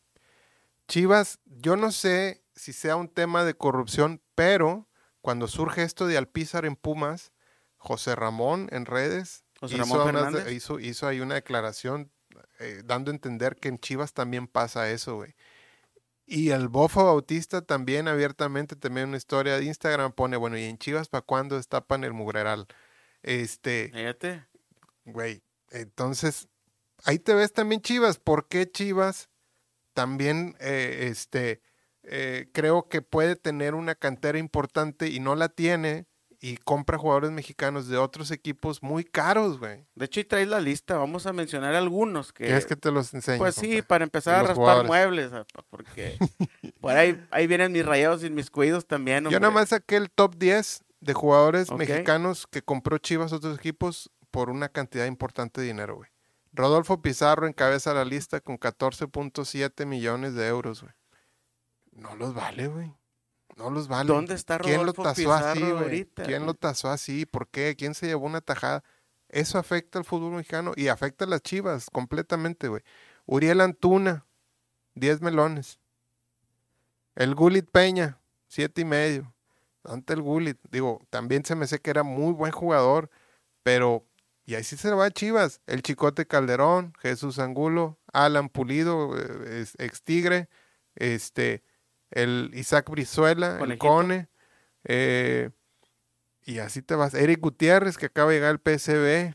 Chivas, 0.89 1.39
yo 1.47 1.77
no 1.77 1.93
sé 1.93 2.45
si 2.55 2.73
sea 2.73 2.97
un 2.97 3.09
tema 3.09 3.45
de 3.45 3.55
corrupción, 3.55 4.21
pero 4.35 4.89
cuando 5.21 5.47
surge 5.47 5.85
esto 5.85 6.07
de 6.07 6.19
Alpizar 6.19 6.65
en 6.65 6.77
Pumas, 6.77 7.33
José 7.77 8.15
Ramón 8.15 8.69
en 8.73 8.85
redes 8.85 9.45
hizo, 10.51 10.81
hizo, 10.81 11.07
ahí 11.07 11.21
una 11.21 11.37
declaración 11.37 12.11
eh, 12.59 12.83
dando 12.85 13.11
a 13.11 13.15
entender 13.15 13.57
que 13.57 13.69
en 13.69 13.79
Chivas 13.79 14.13
también 14.13 14.49
pasa 14.49 14.91
eso, 14.91 15.17
güey. 15.17 15.35
Y 16.35 16.49
el 16.49 16.69
Bofo 16.69 17.05
Bautista 17.05 17.61
también 17.61 18.09
abiertamente, 18.09 18.75
también 18.75 19.09
una 19.09 19.19
historia 19.19 19.59
de 19.59 19.67
Instagram 19.67 20.13
pone, 20.13 20.39
bueno, 20.39 20.57
¿y 20.57 20.65
en 20.65 20.79
Chivas 20.79 21.11
para 21.11 21.21
cuándo 21.21 21.57
destapan 21.57 22.05
el 22.05 22.15
mugreral? 22.15 22.67
Este... 23.23 23.91
Fíjate. 23.93 24.47
Güey, 25.05 25.43
entonces, 25.73 26.49
ahí 27.05 27.19
te 27.19 27.35
ves 27.35 27.53
también 27.53 27.83
Chivas. 27.83 28.19
¿Por 28.19 28.49
qué 28.49 28.71
Chivas 28.71 29.29
también, 29.93 30.57
eh, 30.59 31.09
este 31.11 31.61
eh, 32.03 32.49
creo 32.55 32.89
que 32.89 33.03
puede 33.03 33.37
tener 33.37 33.75
una 33.75 33.95
cantera 33.95 34.39
importante 34.39 35.09
y 35.09 35.21
no 35.21 35.35
la 35.35 35.51
tiene 35.51 36.07
y 36.45 36.57
compra 36.57 36.99
jugadores 36.99 37.31
mexicanos 37.31 37.87
de 37.87 37.97
otros 37.97 38.33
equipos 38.33 38.83
muy 38.83 39.05
caros, 39.05 39.61
güey. 39.61 39.87
De 39.95 40.07
hecho, 40.07 40.19
y 40.19 40.25
traes 40.25 40.49
la 40.49 40.59
lista, 40.59 40.97
vamos 40.97 41.25
a 41.27 41.33
mencionar 41.33 41.77
algunos 41.77 42.33
que... 42.33 42.47
¿Quieres 42.47 42.67
que 42.67 42.75
te 42.75 42.91
los 42.91 43.15
enseñe? 43.15 43.39
Pues 43.39 43.55
sí, 43.55 43.81
para 43.81 44.03
empezar 44.03 44.35
a 44.35 44.49
raspar 44.49 44.85
muebles, 44.85 45.31
porque 45.71 46.19
por 46.81 46.97
ahí, 46.97 47.25
ahí 47.31 47.47
vienen 47.47 47.71
mis 47.71 47.87
rayados 47.87 48.25
y 48.25 48.31
mis 48.31 48.51
cuidos 48.51 48.89
también. 48.89 49.25
Yo 49.31 49.39
nada 49.39 49.53
más 49.53 49.69
saqué 49.69 49.95
el 49.95 50.11
top 50.11 50.35
10 50.37 50.83
de 50.99 51.15
jugadores 51.15 51.71
mexicanos 51.71 52.49
que 52.49 52.61
compró 52.61 52.99
Chivas 52.99 53.33
otros 53.33 53.57
equipos 53.57 54.11
por 54.33 54.51
una 54.51 54.69
cantidad 54.69 55.07
importante 55.07 55.61
de 55.61 55.69
dinero, 55.69 55.95
güey. 55.95 56.11
Rodolfo 56.53 57.01
Pizarro 57.01 57.47
encabeza 57.47 57.95
la 57.95 58.05
lista 58.05 58.41
con 58.41 58.59
14.7 58.59 59.87
millones 59.87 60.35
de 60.35 60.49
euros, 60.49 60.83
güey. 60.83 60.93
No 61.93 62.17
los 62.17 62.35
vale, 62.35 62.67
güey. 62.67 62.93
No 63.63 63.71
los 63.71 63.87
vale. 63.87 64.13
¿Dónde 64.13 64.35
está 64.35 64.59
Rodolfo 64.59 64.75
¿Quién 64.75 64.87
lo 64.87 64.93
tasó 64.93 65.33
así? 65.33 66.07
¿Quién 66.25 66.47
lo 66.47 66.55
tasó 66.55 66.91
así? 66.91 67.27
¿Por 67.27 67.47
qué? 67.47 67.77
¿Quién 67.77 67.95
se 67.95 68.07
llevó 68.07 68.27
una 68.27 68.41
tajada? 68.41 68.83
Eso 69.29 69.57
afecta 69.59 70.01
al 70.01 70.05
fútbol 70.05 70.33
mexicano 70.33 70.73
y 70.75 70.89
afecta 70.89 71.25
a 71.25 71.29
las 71.29 71.43
chivas 71.43 71.89
completamente, 71.91 72.67
güey. 72.67 72.83
Uriel 73.25 73.61
Antuna, 73.61 74.27
10 74.95 75.21
melones. 75.23 75.79
El 77.15 77.35
Gulit 77.35 77.71
Peña, 77.71 78.19
siete 78.49 78.81
y 78.81 78.85
medio. 78.85 79.33
Ante 79.85 80.15
el 80.15 80.23
Gulit, 80.23 80.59
digo, 80.71 81.01
también 81.11 81.45
se 81.45 81.55
me 81.55 81.67
sé 81.67 81.81
que 81.81 81.91
era 81.91 82.03
muy 82.03 82.33
buen 82.33 82.53
jugador, 82.53 83.11
pero 83.63 84.05
y 84.45 84.55
ahí 84.55 84.65
sí 84.65 84.77
se 84.77 84.91
va 84.91 85.07
a 85.07 85.11
Chivas. 85.11 85.61
El 85.67 85.83
Chicote 85.83 86.27
Calderón, 86.27 86.95
Jesús 86.99 87.39
Angulo, 87.39 87.99
Alan 88.13 88.49
Pulido, 88.49 89.17
eh, 89.17 89.67
ex 89.79 90.03
Tigre, 90.03 90.49
este, 90.95 91.63
el 92.13 92.51
Isaac 92.55 92.89
Brizuela, 92.91 93.59
el 93.61 93.79
Cone, 93.79 94.29
eh, 94.85 95.51
y 96.45 96.59
así 96.59 96.83
te 96.83 96.95
vas. 96.95 97.15
Eric 97.15 97.41
Gutiérrez, 97.41 97.97
que 97.97 98.07
acaba 98.07 98.31
de 98.31 98.37
llegar 98.37 98.51
al 98.51 98.61
PSB, 98.61 99.35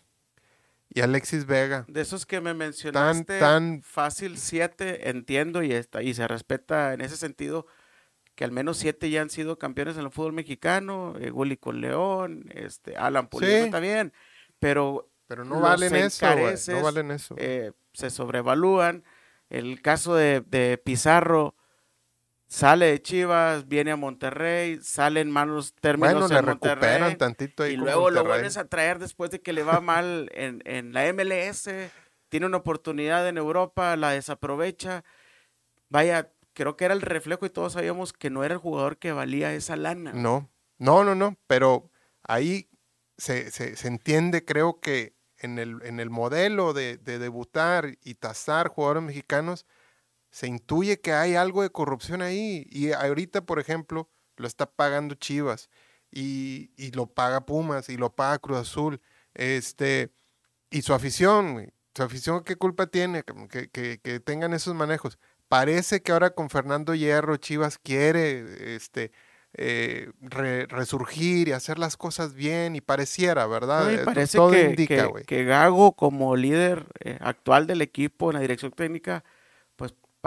y 0.89 1.01
Alexis 1.01 1.45
Vega. 1.45 1.85
De 1.87 2.01
esos 2.01 2.25
que 2.25 2.41
me 2.41 2.53
mencionaste, 2.53 3.39
tan, 3.39 3.81
fácil 3.83 4.37
siete, 4.37 5.09
entiendo, 5.09 5.61
y, 5.63 5.73
está, 5.73 6.01
y 6.01 6.13
se 6.13 6.27
respeta 6.27 6.93
en 6.93 7.01
ese 7.01 7.17
sentido 7.17 7.67
que 8.35 8.43
al 8.43 8.51
menos 8.51 8.77
siete 8.77 9.09
ya 9.09 9.21
han 9.21 9.31
sido 9.31 9.57
campeones 9.57 9.97
en 9.97 10.05
el 10.05 10.11
fútbol 10.11 10.33
mexicano, 10.33 11.15
eh, 11.19 11.57
con 11.59 11.81
León, 11.81 12.45
este, 12.53 12.95
Alan 12.95 13.27
Pulido 13.27 13.69
también, 13.71 14.13
pero, 14.59 15.09
pero 15.27 15.43
no, 15.43 15.59
valen 15.59 15.95
eso, 15.95 16.25
no 16.71 16.81
valen 16.81 17.11
eso, 17.11 17.35
eh, 17.37 17.71
se 17.93 18.09
sobrevalúan. 18.11 19.03
El 19.49 19.81
caso 19.81 20.13
de, 20.13 20.41
de 20.41 20.77
Pizarro, 20.77 21.55
sale 22.47 22.87
de 22.87 23.01
Chivas, 23.01 23.67
viene 23.67 23.91
a 23.91 23.95
Monterrey, 23.95 24.79
sale 24.81 25.21
en 25.21 25.29
malos 25.29 25.73
términos 25.73 26.13
bueno, 26.13 26.27
le 26.27 26.41
recuperan 26.41 27.17
tantito 27.17 27.63
ahí 27.63 27.73
y 27.73 27.77
luego 27.77 28.09
lo 28.09 28.23
vuelves 28.23 28.57
a 28.57 28.67
traer 28.67 28.99
después 28.99 29.31
de 29.31 29.41
que 29.41 29.53
le 29.53 29.63
va 29.63 29.81
mal 29.81 30.29
en, 30.33 30.61
en, 30.65 30.93
la 30.93 31.11
MLS, 31.13 31.69
tiene 32.29 32.45
una 32.45 32.57
oportunidad 32.57 33.27
en 33.27 33.37
Europa, 33.37 33.95
la 33.95 34.11
desaprovecha. 34.11 35.03
Vaya, 35.89 36.31
creo 36.53 36.77
que 36.77 36.85
era 36.85 36.93
el 36.93 37.01
reflejo 37.01 37.45
y 37.45 37.49
todos 37.49 37.73
sabíamos 37.73 38.13
que 38.13 38.29
no 38.29 38.43
era 38.43 38.55
el 38.55 38.59
jugador 38.59 38.97
que 38.97 39.11
valía 39.11 39.53
esa 39.53 39.75
lana. 39.75 40.13
No, 40.13 40.49
no, 40.77 41.03
no, 41.03 41.15
no, 41.15 41.37
pero 41.47 41.91
ahí 42.23 42.69
se, 43.17 43.51
se, 43.51 43.75
se 43.75 43.87
entiende, 43.87 44.45
creo 44.45 44.79
que 44.79 45.15
en 45.39 45.59
el, 45.59 45.81
en 45.83 45.99
el 45.99 46.09
modelo 46.09 46.73
de, 46.73 46.97
de 46.97 47.19
debutar 47.19 47.97
y 48.03 48.15
tasar 48.15 48.69
jugadores 48.69 49.03
mexicanos, 49.03 49.65
se 50.37 50.45
intuye 50.45 51.01
que 51.01 51.13
hay 51.13 51.33
algo 51.33 51.63
de 51.63 51.71
corrupción 51.71 52.21
ahí. 52.21 52.67
Y 52.69 52.91
ahorita, 52.91 53.41
por 53.41 53.59
ejemplo, 53.59 54.07
lo 54.35 54.45
está 54.45 54.69
pagando 54.69 55.15
Chivas 55.15 55.71
y, 56.11 56.69
y 56.77 56.91
lo 56.91 57.07
paga 57.07 57.47
Pumas 57.47 57.89
y 57.89 57.97
lo 57.97 58.13
paga 58.13 58.37
Cruz 58.37 58.59
Azul. 58.59 59.01
Este, 59.33 60.11
y 60.69 60.83
su 60.83 60.93
afición, 60.93 61.73
su 61.95 62.03
afición, 62.03 62.43
¿qué 62.43 62.55
culpa 62.55 62.85
tiene 62.85 63.23
que, 63.23 63.69
que, 63.69 63.99
que, 63.99 64.19
tengan 64.19 64.53
esos 64.53 64.75
manejos? 64.75 65.17
Parece 65.47 66.03
que 66.03 66.11
ahora 66.11 66.29
con 66.29 66.51
Fernando 66.51 66.93
Hierro 66.93 67.37
Chivas 67.37 67.79
quiere 67.79 68.75
este, 68.75 69.11
eh, 69.53 70.11
resurgir 70.21 71.47
y 71.47 71.53
hacer 71.53 71.79
las 71.79 71.97
cosas 71.97 72.35
bien 72.35 72.75
y 72.75 72.81
pareciera, 72.81 73.47
¿verdad? 73.47 73.91
Eh, 73.91 74.05
parece 74.05 74.37
Todo 74.37 74.51
que, 74.51 74.65
indica, 74.65 75.09
que, 75.25 75.45
Gago 75.45 75.93
como 75.93 76.35
líder 76.35 76.85
eh, 76.99 77.17
actual 77.21 77.65
del 77.65 77.81
equipo 77.81 78.29
en 78.29 78.35
la 78.35 78.41
dirección 78.41 78.71
técnica 78.71 79.23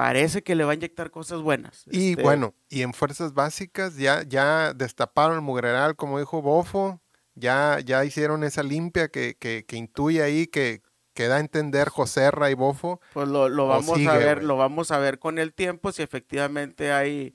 parece 0.00 0.42
que 0.42 0.54
le 0.54 0.64
va 0.64 0.72
a 0.72 0.74
inyectar 0.74 1.10
cosas 1.10 1.42
buenas. 1.42 1.84
Y 1.90 2.12
este 2.12 2.22
bueno, 2.22 2.54
y 2.70 2.80
en 2.80 2.94
fuerzas 2.94 3.34
básicas 3.34 3.96
ya, 3.96 4.22
ya 4.22 4.72
destaparon 4.72 5.36
el 5.36 5.42
mugreral, 5.42 5.94
como 5.94 6.18
dijo 6.18 6.40
Bofo, 6.40 7.02
ya, 7.34 7.80
ya 7.84 8.02
hicieron 8.06 8.42
esa 8.42 8.62
limpia 8.62 9.08
que, 9.08 9.36
que, 9.38 9.66
que 9.66 9.76
intuye 9.76 10.22
ahí 10.22 10.46
que, 10.46 10.80
que 11.12 11.28
da 11.28 11.36
a 11.36 11.40
entender 11.40 11.90
José 11.90 12.30
y 12.50 12.54
Bofo. 12.54 12.98
Pues 13.12 13.28
lo, 13.28 13.50
lo 13.50 13.66
vamos 13.66 14.06
a 14.06 14.16
ver, 14.16 14.42
lo 14.42 14.56
vamos 14.56 14.90
a 14.90 14.98
ver 14.98 15.18
con 15.18 15.38
el 15.38 15.52
tiempo, 15.52 15.92
si 15.92 16.02
efectivamente 16.02 16.92
hay 16.92 17.34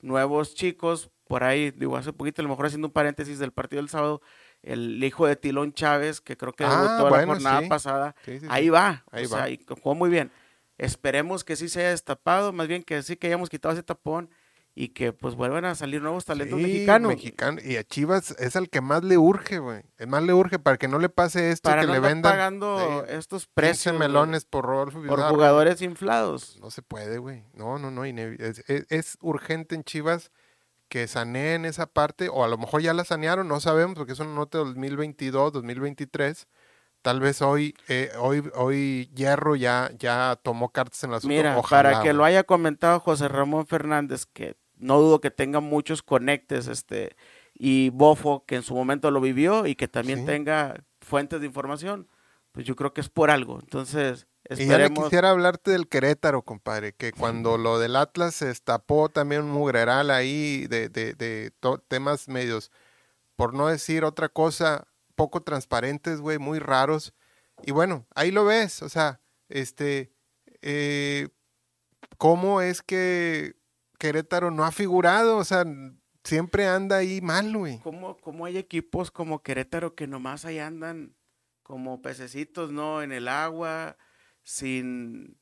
nuevos 0.00 0.54
chicos, 0.54 1.10
por 1.26 1.42
ahí, 1.42 1.72
digo, 1.72 1.96
hace 1.96 2.12
poquito, 2.12 2.42
a 2.42 2.44
lo 2.44 2.50
mejor 2.50 2.66
haciendo 2.66 2.86
un 2.86 2.92
paréntesis 2.92 3.40
del 3.40 3.50
partido 3.50 3.82
del 3.82 3.88
sábado, 3.88 4.20
el 4.62 5.02
hijo 5.02 5.26
de 5.26 5.34
Tilón 5.34 5.72
Chávez, 5.72 6.20
que 6.20 6.36
creo 6.36 6.52
que 6.52 6.62
Ah, 6.64 6.76
debutó 6.76 7.04
la 7.04 7.10
bueno, 7.10 7.32
jornada 7.32 7.60
sí. 7.60 7.66
pasada. 7.68 8.14
Sí, 8.24 8.34
sí, 8.38 8.40
sí. 8.40 8.46
Ahí 8.50 8.68
va, 8.68 9.04
Ahí 9.10 9.24
o 9.24 9.28
sea, 9.28 9.38
va. 9.40 9.50
y 9.50 9.58
jugó 9.82 9.96
muy 9.96 10.10
bien. 10.10 10.30
Esperemos 10.78 11.44
que 11.44 11.56
sí 11.56 11.68
se 11.68 11.80
haya 11.80 11.90
destapado, 11.90 12.52
más 12.52 12.66
bien 12.68 12.82
que 12.82 13.02
sí 13.02 13.16
que 13.16 13.28
hayamos 13.28 13.48
quitado 13.48 13.72
ese 13.74 13.82
tapón 13.82 14.30
y 14.76 14.88
que 14.88 15.12
pues 15.12 15.36
vuelvan 15.36 15.64
a 15.66 15.76
salir 15.76 16.02
nuevos 16.02 16.24
talentos 16.24 16.58
Sí, 16.58 16.64
mexicanos. 16.64 17.08
mexicano. 17.10 17.60
Y 17.64 17.76
a 17.76 17.84
Chivas 17.84 18.32
es 18.40 18.56
al 18.56 18.68
que 18.68 18.80
más 18.80 19.04
le 19.04 19.16
urge, 19.16 19.60
güey. 19.60 19.82
El 19.98 20.08
más 20.08 20.24
le 20.24 20.34
urge 20.34 20.58
para 20.58 20.76
que 20.78 20.88
no 20.88 20.98
le 20.98 21.08
pase 21.08 21.52
esto 21.52 21.70
para 21.70 21.82
que 21.82 21.86
no 21.86 21.92
le 21.92 22.00
vendan 22.00 22.32
pagando 22.32 23.04
estos 23.08 23.44
15 23.44 23.52
precios 23.54 23.96
melones 23.98 24.44
por 24.44 24.64
Rodolfo 24.64 25.00
por 25.06 25.20
jugadores 25.28 25.80
inflados. 25.80 26.58
No 26.60 26.72
se 26.72 26.82
puede, 26.82 27.18
güey. 27.18 27.44
No, 27.52 27.78
no, 27.78 27.92
no. 27.92 28.04
Es, 28.04 28.64
es- 28.68 28.86
es 28.90 29.16
urgente 29.20 29.76
en 29.76 29.84
Chivas 29.84 30.32
que 30.88 31.06
saneen 31.06 31.64
esa 31.66 31.86
parte, 31.86 32.28
o 32.28 32.44
a 32.44 32.48
lo 32.48 32.58
mejor 32.58 32.82
ya 32.82 32.94
la 32.94 33.04
sanearon, 33.04 33.46
no 33.48 33.60
sabemos, 33.60 33.94
porque 33.96 34.12
es 34.12 34.18
una 34.20 34.34
nota 34.34 34.58
de 34.58 34.64
2022, 34.64 35.52
2023. 35.52 36.46
Tal 37.04 37.20
vez 37.20 37.42
hoy, 37.42 37.74
eh, 37.88 38.10
hoy, 38.18 38.42
hoy 38.54 39.10
Hierro 39.14 39.56
ya, 39.56 39.90
ya 39.98 40.38
tomó 40.42 40.70
cartas 40.70 41.04
en 41.04 41.10
el 41.10 41.16
asunto. 41.16 41.34
Mira, 41.34 41.58
Ojalá, 41.58 41.90
para 41.90 42.02
que 42.02 42.08
güey. 42.08 42.16
lo 42.16 42.24
haya 42.24 42.44
comentado 42.44 42.98
José 42.98 43.28
Ramón 43.28 43.66
Fernández, 43.66 44.24
que 44.24 44.56
no 44.78 44.98
dudo 44.98 45.20
que 45.20 45.30
tenga 45.30 45.60
muchos 45.60 46.02
conectes, 46.02 46.66
este, 46.66 47.14
y 47.52 47.90
Bofo, 47.90 48.46
que 48.46 48.56
en 48.56 48.62
su 48.62 48.74
momento 48.74 49.10
lo 49.10 49.20
vivió 49.20 49.66
y 49.66 49.74
que 49.74 49.86
también 49.86 50.20
Sí. 50.20 50.24
tenga 50.24 50.82
fuentes 51.02 51.40
de 51.40 51.46
información, 51.46 52.08
pues 52.52 52.64
yo 52.64 52.74
creo 52.74 52.94
que 52.94 53.02
es 53.02 53.10
por 53.10 53.30
algo. 53.30 53.58
Entonces, 53.60 54.26
Y 54.48 54.54
ya 54.56 54.56
le 54.56 54.62
esperemos. 54.86 55.04
quisiera 55.04 55.28
hablarte 55.28 55.72
del 55.72 55.88
Querétaro, 55.88 56.40
compadre, 56.40 56.94
que 56.94 57.12
cuando 57.12 57.58
lo 57.58 57.78
del 57.78 57.96
Atlas 57.96 58.34
se 58.34 58.46
destapó 58.46 59.10
también 59.10 59.42
un 59.42 59.50
mugreral 59.50 60.10
ahí 60.10 60.66
de, 60.68 60.88
de, 60.88 61.12
de 61.12 61.52
temas 61.86 62.28
medios, 62.28 62.70
por 63.36 63.52
no 63.52 63.66
decir 63.68 64.04
otra 64.04 64.30
cosa, 64.30 64.86
poco 65.14 65.42
transparentes, 65.42 66.20
güey, 66.20 66.38
muy 66.38 66.58
raros. 66.58 67.14
Y 67.62 67.72
bueno, 67.72 68.06
ahí 68.14 68.30
lo 68.30 68.44
ves, 68.44 68.82
o 68.82 68.88
sea, 68.88 69.20
este, 69.48 70.12
eh, 70.62 71.28
¿cómo 72.18 72.60
es 72.60 72.82
que 72.82 73.56
Querétaro 73.98 74.50
no 74.50 74.64
ha 74.64 74.72
figurado? 74.72 75.36
O 75.36 75.44
sea, 75.44 75.64
siempre 76.24 76.66
anda 76.66 76.96
ahí 76.96 77.20
mal, 77.20 77.56
güey. 77.56 77.78
¿Cómo, 77.80 78.16
cómo 78.18 78.46
hay 78.46 78.58
equipos 78.58 79.10
como 79.10 79.42
Querétaro 79.42 79.94
que 79.94 80.06
nomás 80.06 80.44
ahí 80.44 80.58
andan 80.58 81.14
como 81.62 82.02
pececitos, 82.02 82.72
¿no? 82.72 83.02
En 83.02 83.12
el 83.12 83.28
agua, 83.28 83.96
sin, 84.42 85.38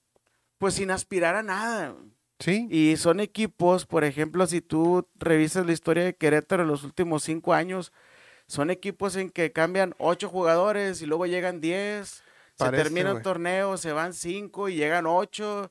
pues 0.58 0.74
sin 0.74 0.90
aspirar 0.90 1.34
a 1.34 1.42
nada. 1.42 1.96
Sí, 2.38 2.66
Y 2.70 2.96
son 2.96 3.20
equipos, 3.20 3.86
por 3.86 4.02
ejemplo, 4.02 4.46
si 4.48 4.60
tú 4.60 5.08
revisas 5.14 5.64
la 5.64 5.72
historia 5.72 6.02
de 6.04 6.16
Querétaro 6.16 6.62
en 6.62 6.68
los 6.68 6.82
últimos 6.82 7.22
cinco 7.22 7.54
años, 7.54 7.92
son 8.52 8.70
equipos 8.70 9.16
en 9.16 9.30
que 9.30 9.50
cambian 9.50 9.94
ocho 9.98 10.28
jugadores 10.28 11.00
y 11.00 11.06
luego 11.06 11.24
llegan 11.24 11.60
diez, 11.62 12.22
Parece, 12.58 12.76
se 12.76 12.90
termina 12.90 13.14
un 13.14 13.22
torneo, 13.22 13.78
se 13.78 13.92
van 13.92 14.12
cinco 14.12 14.68
y 14.68 14.74
llegan 14.76 15.06
ocho. 15.06 15.70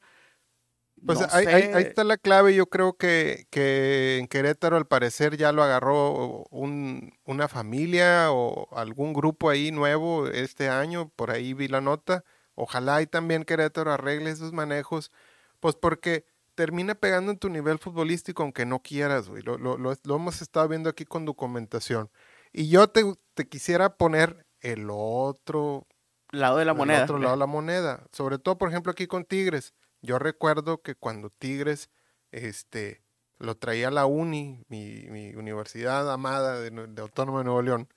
Pues 1.06 1.20
No 1.20 1.28
ahí, 1.32 1.46
ahí- 1.46 1.62
sé. 1.64 1.74
ahí 1.76 1.84
está 1.84 2.04
la 2.04 2.18
clave. 2.18 2.56
Yo 2.56 2.66
creo 2.68 2.94
que, 2.94 3.46
que 3.52 4.18
en 4.20 4.28
Querétaro 4.28 4.78
al 4.78 4.88
parecer 4.88 5.38
ya 5.38 5.52
lo 5.52 5.62
agarró 5.64 6.44
un- 6.50 7.14
una 7.24 7.48
familia 7.48 8.32
o 8.32 8.68
algún 8.76 9.14
grupo 9.14 9.50
ahí 9.52 9.72
nuevo 9.72 10.28
este 10.28 10.70
año. 10.70 11.10
Por 11.16 11.30
ahí 11.32 11.54
vi 11.54 11.68
la 11.68 11.82
nota. 11.82 12.24
Ojalá 12.56 13.02
y 13.02 13.08
también 13.08 13.44
Querétaro 13.46 13.92
arregle 13.92 14.30
esos 14.32 14.54
manejos. 14.54 15.12
Pues 15.60 15.76
porque 15.76 16.26
termina 16.56 16.96
pegando 16.96 17.32
en 17.32 17.38
tu 17.40 17.50
nivel 17.50 17.78
futbolístico 17.80 18.42
aunque 18.44 18.66
no 18.66 18.80
quieras, 18.82 19.30
güey. 19.30 19.42
Lo, 19.44 19.58
lo- 19.60 19.78
lo- 19.78 19.96
lo 20.04 20.16
hemos 20.16 20.42
estado 20.42 20.68
viendo 20.68 20.90
aquí 20.90 21.06
con 21.06 21.26
documentación. 21.26 22.10
Y 22.54 22.70
yo 22.70 22.90
te, 22.90 23.04
te 23.34 23.48
quisiera 23.48 23.98
poner 23.98 24.46
el 24.62 24.88
otro 24.92 25.88
Lado 26.32 26.58
de 26.58 26.66
la 26.66 26.74
del 26.74 26.78
moneda. 26.78 27.04
otro 27.04 27.18
lado 27.20 27.34
de 27.36 27.40
la 27.40 27.46
moneda. 27.46 28.06
Sobre 28.12 28.40
todo, 28.40 28.58
por 28.58 28.70
ejemplo, 28.70 28.92
aquí 28.92 29.08
con 29.08 29.26
Tigres. 29.26 29.74
Yo 30.02 30.18
recuerdo 30.20 30.82
que 30.82 30.96
cuando 30.96 31.30
Tigres 31.30 31.90
este, 32.32 33.04
lo 33.38 33.58
traía 33.58 33.90
a 33.90 33.92
la 33.92 34.06
uni, 34.06 34.64
mi, 34.70 35.08
mi 35.10 35.36
universidad 35.36 36.12
amada 36.12 36.60
de, 36.60 36.70
de 36.72 37.02
Autónoma 37.02 37.40
de 37.40 37.46
Nuevo 37.46 37.62
León, 37.62 37.90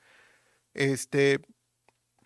este, 0.74 1.40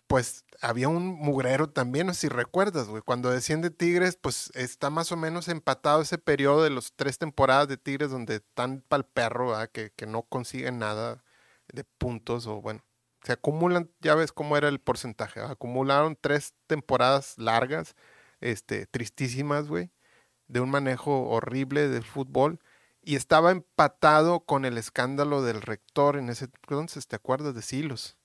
pues 0.07 0.45
había 0.61 0.89
un 0.89 1.05
mugrero 1.07 1.69
también, 1.69 2.07
no 2.07 2.13
sé 2.13 2.21
si 2.21 2.29
recuerdas, 2.29 2.87
güey. 2.87 3.03
Cuando 3.03 3.29
desciende 3.31 3.69
Tigres, 3.69 4.17
pues 4.19 4.51
está 4.55 4.89
más 4.89 5.11
o 5.11 5.17
menos 5.17 5.47
empatado 5.47 6.01
ese 6.01 6.17
periodo 6.17 6.63
de 6.63 6.71
los 6.71 6.93
tres 6.95 7.19
temporadas 7.19 7.67
de 7.67 7.77
Tigres 7.77 8.09
donde 8.11 8.37
están 8.37 8.81
pa'l 8.87 9.05
perro, 9.05 9.49
¿verdad? 9.49 9.69
que, 9.71 9.91
que 9.95 10.07
no 10.07 10.23
consiguen 10.23 10.79
nada 10.79 11.23
de 11.73 11.83
puntos 11.83 12.47
o 12.47 12.61
bueno, 12.61 12.83
se 13.23 13.33
acumulan, 13.33 13.89
ya 13.99 14.15
ves 14.15 14.31
cómo 14.31 14.57
era 14.57 14.69
el 14.69 14.79
porcentaje, 14.79 15.41
acumularon 15.41 16.17
tres 16.19 16.53
temporadas 16.67 17.37
largas, 17.37 17.95
este, 18.39 18.85
tristísimas, 18.85 19.67
güey, 19.67 19.91
de 20.47 20.61
un 20.61 20.69
manejo 20.69 21.29
horrible 21.29 21.89
del 21.89 22.03
fútbol 22.03 22.59
y 23.01 23.15
estaba 23.15 23.51
empatado 23.51 24.41
con 24.41 24.65
el 24.65 24.77
escándalo 24.77 25.41
del 25.41 25.61
rector 25.61 26.17
en 26.17 26.29
ese 26.29 26.45
entonces, 26.45 27.07
¿te 27.07 27.15
acuerdas 27.15 27.55
de 27.55 27.61
Silos? 27.61 28.17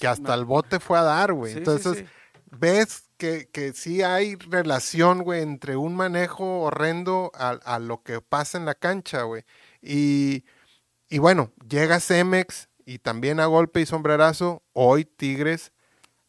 Que 0.00 0.06
hasta 0.06 0.34
el 0.34 0.44
bote 0.44 0.80
fue 0.80 0.98
a 0.98 1.02
dar, 1.02 1.32
güey. 1.32 1.52
Sí, 1.52 1.56
sí, 1.56 1.58
Entonces, 1.58 1.98
sí. 1.98 2.06
ves 2.50 3.10
que, 3.18 3.50
que 3.50 3.74
sí 3.74 4.02
hay 4.02 4.36
relación, 4.36 5.22
güey, 5.22 5.42
entre 5.42 5.76
un 5.76 5.94
manejo 5.94 6.62
horrendo 6.62 7.30
a, 7.34 7.50
a 7.50 7.78
lo 7.78 8.02
que 8.02 8.22
pasa 8.22 8.56
en 8.56 8.64
la 8.64 8.74
cancha, 8.74 9.22
güey. 9.22 9.44
Y, 9.82 10.44
y 11.08 11.18
bueno, 11.18 11.52
llega 11.68 12.00
Cemex 12.00 12.68
y 12.84 12.98
también 12.98 13.40
a 13.40 13.46
golpe 13.46 13.80
y 13.80 13.86
sombrerazo, 13.86 14.62
hoy 14.72 15.04
Tigres 15.04 15.72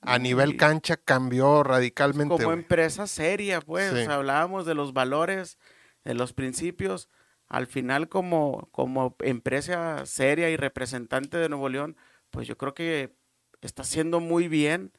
a 0.02 0.18
nivel 0.18 0.56
cancha 0.58 0.96
cambió 0.98 1.64
radicalmente. 1.64 2.36
como 2.36 2.54
empresa 2.54 3.06
seria, 3.08 3.60
pues, 3.62 3.92
Sí. 3.92 4.00
o 4.00 4.06
sea, 4.06 4.16
hablábamos 4.16 4.66
de 4.66 4.74
los 4.76 4.94
valores, 4.94 5.58
de 6.06 6.14
los 6.14 6.32
principios, 6.34 7.10
al 7.48 7.68
final 7.68 8.08
como, 8.08 8.70
como 8.72 9.16
empresa 9.20 10.06
seria 10.06 10.50
y 10.50 10.56
representante 10.56 11.38
de 11.38 11.50
Nuevo 11.50 11.68
León, 11.68 11.98
pues 12.30 12.48
yo 12.48 12.58
creo 12.58 12.74
que 12.74 13.14
está 13.62 13.82
haciendo 13.82 14.20
muy 14.20 14.48
bien 14.48 14.92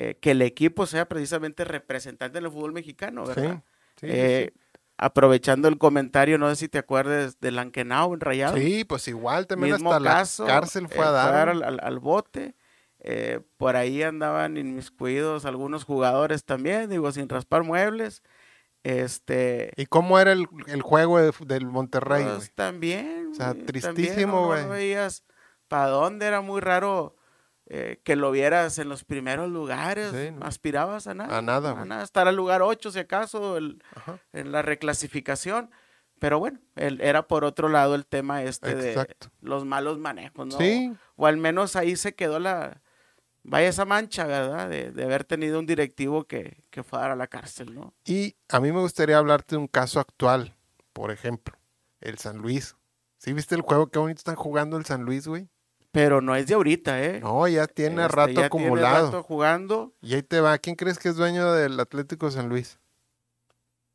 eh, 0.00 0.16
que 0.20 0.30
el 0.32 0.42
equipo 0.42 0.86
sea 0.86 1.08
precisamente 1.08 1.64
representante 1.64 2.40
del 2.40 2.50
fútbol 2.50 2.72
mexicano, 2.72 3.24
¿verdad? 3.26 3.62
Sí, 4.00 4.06
sí, 4.06 4.06
Eh, 4.10 4.52
Aprovechando 5.00 5.68
el 5.68 5.78
comentario, 5.78 6.38
no 6.38 6.48
sé 6.50 6.56
si 6.56 6.68
te 6.68 6.78
acuerdas 6.78 7.38
de 7.40 7.52
Lankenau 7.52 8.12
en 8.14 8.20
sí. 8.20 8.24
Rayados. 8.24 8.58
Sí, 8.58 8.84
pues 8.84 9.06
igual 9.08 9.46
también 9.46 9.74
Mismo 9.74 9.92
hasta 9.92 10.04
caso, 10.08 10.42
la 10.44 10.48
cárcel 10.54 10.88
fue 10.88 11.04
a 11.04 11.10
dar. 11.12 11.48
al, 11.48 11.62
al- 11.62 11.80
al 11.82 11.98
bote. 12.00 12.54
eh, 13.00 13.40
por 13.58 13.76
ahí 13.76 14.02
andaban 14.02 14.56
inmiscuidos 14.56 15.44
algunos 15.44 15.84
jugadores 15.84 16.44
también, 16.44 16.90
digo, 16.90 17.12
sin 17.12 17.28
raspar 17.28 17.62
muebles. 17.62 18.22
Este. 18.82 19.72
¿Y 19.76 19.86
cómo 19.86 20.18
era 20.18 20.32
el, 20.32 20.46
el 20.66 20.82
juego 20.82 21.18
de- 21.20 21.32
del 21.46 21.66
Monterrey, 21.66 22.24
pues, 22.24 22.36
güey? 22.36 22.48
también. 22.54 23.28
O 23.32 23.34
sea, 23.34 23.52
güey, 23.52 23.66
tristísimo, 23.66 24.32
no- 24.32 24.40
no 24.40 24.46
güey. 24.66 24.68
veías 24.68 25.24
para 25.68 25.88
dónde, 25.88 26.26
era 26.26 26.40
muy 26.40 26.60
raro 26.60 27.14
eh, 27.70 28.00
que 28.04 28.16
lo 28.16 28.30
vieras 28.30 28.78
en 28.78 28.88
los 28.88 29.04
primeros 29.04 29.50
lugares. 29.50 30.10
Sí, 30.12 30.30
no. 30.30 30.44
Aspirabas 30.46 31.06
a 31.06 31.14
nada. 31.14 31.38
A 31.38 31.42
nada, 31.42 31.72
A 31.80 31.84
nada, 31.84 32.02
estar 32.02 32.26
al 32.28 32.36
lugar 32.36 32.62
8, 32.62 32.90
si 32.90 32.98
acaso, 32.98 33.56
el- 33.56 33.82
en 34.32 34.52
la 34.52 34.62
reclasificación. 34.62 35.70
Pero 36.18 36.38
bueno, 36.40 36.58
el- 36.74 37.00
era 37.00 37.28
por 37.28 37.44
otro 37.44 37.68
lado 37.68 37.94
el 37.94 38.04
tema 38.06 38.42
este 38.42 38.74
de 38.74 39.16
los 39.40 39.64
malos 39.64 39.98
manejos, 39.98 40.46
¿no? 40.48 40.58
Sí, 40.58 40.92
O 41.16 41.26
al 41.26 41.36
menos 41.36 41.76
ahí 41.76 41.94
se 41.96 42.14
quedó 42.14 42.38
la, 42.40 42.80
vaya 43.44 43.68
esa 43.68 43.84
mancha, 43.84 44.26
¿verdad? 44.26 44.68
De, 44.68 44.90
de 44.90 45.04
haber 45.04 45.24
tenido 45.24 45.58
un 45.60 45.66
directivo 45.66 46.24
que, 46.24 46.64
que 46.70 46.82
fue 46.82 46.98
a 46.98 47.02
dar 47.02 47.10
a 47.12 47.16
la 47.16 47.26
cárcel, 47.28 47.74
¿no? 47.74 47.94
Y 48.04 48.36
a 48.48 48.58
mí 48.60 48.72
me 48.72 48.80
gustaría 48.80 49.18
hablarte 49.18 49.54
de 49.54 49.60
un 49.60 49.68
caso 49.68 50.00
actual, 50.00 50.56
por 50.92 51.10
ejemplo, 51.12 51.56
el 52.00 52.18
San 52.18 52.38
Luis. 52.38 52.76
¿Sí 53.18 53.32
viste 53.32 53.54
el 53.54 53.62
juego? 53.62 53.88
Qué 53.88 53.98
bonito 53.98 54.18
están 54.18 54.36
jugando 54.36 54.76
el 54.76 54.84
San 54.86 55.02
Luis, 55.02 55.26
güey. 55.28 55.48
Pero 55.90 56.20
no 56.20 56.36
es 56.36 56.46
de 56.46 56.54
ahorita, 56.54 57.02
¿eh? 57.02 57.20
No, 57.20 57.48
ya 57.48 57.66
tiene 57.66 58.02
Este, 58.02 58.14
rato 58.16 58.32
ya 58.32 58.46
acumulado. 58.46 58.94
Tiene 58.96 59.06
rato 59.12 59.22
jugando. 59.22 59.94
Y 60.02 60.14
ahí 60.14 60.22
te 60.22 60.40
va. 60.40 60.58
¿Quién 60.58 60.76
crees 60.76 60.98
que 60.98 61.08
es 61.08 61.16
dueño 61.16 61.52
del 61.52 61.80
Atlético 61.80 62.30
San 62.30 62.48
Luis? 62.48 62.78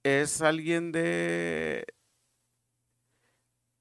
Es 0.03 0.41
alguien 0.41 0.91
de. 0.91 1.85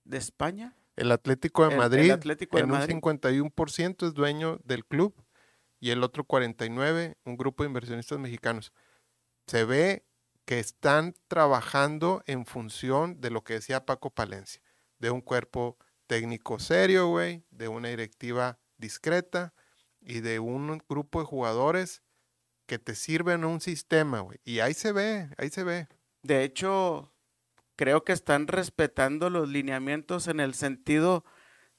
de 0.04 0.18
España. 0.18 0.76
El 0.96 1.10
Atlético 1.10 1.62
de 1.62 1.68
El- 1.68 1.72
el 1.74 1.78
Madrid, 1.78 2.10
Atlético 2.10 2.56
de 2.58 2.64
en 2.64 2.70
un 2.70 2.78
Madrid. 2.78 2.94
51% 2.96 4.06
es 4.06 4.12
dueño 4.14 4.58
del 4.64 4.84
club 4.84 5.14
y 5.80 5.90
el 5.90 6.02
otro 6.04 6.24
49% 6.24 7.16
un 7.24 7.36
grupo 7.36 7.62
de 7.62 7.68
inversionistas 7.68 8.18
mexicanos. 8.18 8.72
Se 9.46 9.64
ve 9.64 10.04
que 10.44 10.58
están 10.58 11.14
trabajando 11.28 12.22
en 12.26 12.44
función 12.44 13.20
de 13.20 13.30
lo 13.30 13.42
que 13.42 13.54
decía 13.54 13.86
Paco 13.86 14.10
Palencia, 14.10 14.60
de 14.98 15.10
un 15.10 15.22
cuerpo 15.22 15.78
técnico 16.06 16.58
serio, 16.58 17.08
güey, 17.08 17.44
de 17.50 17.68
una 17.68 17.88
directiva 17.88 18.58
discreta 18.76 19.54
y 20.00 20.20
de 20.20 20.38
un 20.38 20.82
grupo 20.88 21.20
de 21.20 21.26
jugadores 21.26 22.02
que 22.66 22.78
te 22.78 22.94
sirven 22.94 23.44
un 23.44 23.60
sistema, 23.60 24.20
güey. 24.20 24.38
Y 24.44 24.60
ahí 24.60 24.74
se 24.74 24.92
ve, 24.92 25.28
ahí 25.38 25.50
se 25.50 25.64
ve. 25.64 25.88
De 26.22 26.44
hecho, 26.44 27.12
creo 27.76 28.04
que 28.04 28.12
están 28.12 28.46
respetando 28.48 29.30
los 29.30 29.48
lineamientos 29.48 30.28
en 30.28 30.40
el 30.40 30.54
sentido 30.54 31.24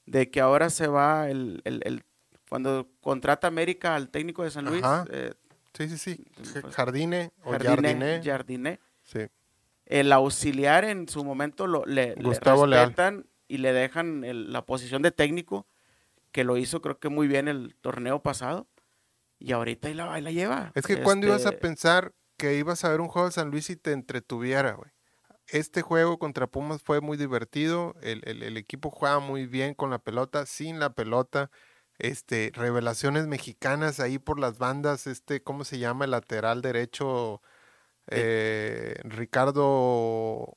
de 0.06 0.30
que 0.30 0.40
ahora 0.40 0.70
se 0.70 0.86
va 0.86 1.30
el, 1.30 1.62
el- 1.64 1.80
el- 1.84 2.04
cuando 2.48 2.88
contrata 3.00 3.46
América 3.48 3.94
al 3.94 4.10
técnico 4.10 4.44
de 4.44 4.50
San 4.50 4.66
Luis. 4.66 4.82
Eh, 5.10 5.32
sí, 5.76 5.88
sí, 5.88 5.98
sí. 5.98 6.24
Pues, 6.60 6.74
Jardine 6.74 7.32
o 7.42 7.52
Jardine. 7.52 8.20
Jardine. 8.22 8.80
Sí. 9.02 9.20
El 9.86 10.12
auxiliar 10.12 10.84
en 10.84 11.08
su 11.08 11.24
momento 11.24 11.66
lo, 11.66 11.84
le, 11.84 12.14
respetan 12.14 13.26
y 13.48 13.58
le 13.58 13.72
dejan 13.72 14.52
la 14.52 14.64
posición 14.66 15.02
de 15.02 15.10
técnico, 15.10 15.66
que 16.32 16.44
lo 16.44 16.56
hizo 16.56 16.80
creo 16.80 16.98
que 16.98 17.08
muy 17.08 17.28
bien 17.28 17.48
el 17.48 17.76
torneo 17.80 18.22
pasado. 18.22 18.68
Y 19.38 19.52
ahorita 19.52 19.88
ahí 19.88 19.94
la, 19.94 20.20
la 20.20 20.30
lleva. 20.30 20.72
Es 20.74 20.86
que 20.86 21.02
cuando 21.02 21.26
ibas 21.26 21.44
a 21.44 21.50
este 21.50 21.60
pensar 21.60 22.14
que 22.36 22.56
ibas 22.56 22.84
a 22.84 22.88
ver 22.88 23.00
un 23.00 23.08
juego 23.08 23.28
de 23.28 23.32
San 23.32 23.50
Luis 23.50 23.68
y 23.70 23.76
te 23.76 23.92
entretuviera, 23.92 24.72
güey 24.72 24.94
este 25.48 25.82
juego 25.82 26.18
contra 26.18 26.46
Pumas 26.46 26.82
fue 26.82 27.00
muy 27.00 27.16
divertido. 27.16 27.94
El, 28.02 28.56
equipo 28.56 28.90
juega 28.90 29.18
muy 29.18 29.46
bien 29.46 29.74
con 29.74 29.90
la 29.90 29.98
pelota, 29.98 30.46
sin 30.46 30.78
la 30.78 30.94
pelota. 30.94 31.50
Este, 31.98 32.50
revelaciones 32.54 33.26
mexicanas 33.26 34.00
ahí 34.00 34.18
por 34.18 34.38
las 34.40 34.58
bandas. 34.58 35.06
Este, 35.06 35.42
¿cómo 35.42 35.64
se 35.64 35.78
llama? 35.78 36.06
El 36.06 36.12
lateral 36.12 36.62
derecho. 36.62 37.42
Eh, 38.08 38.96
Ricardo 39.04 40.56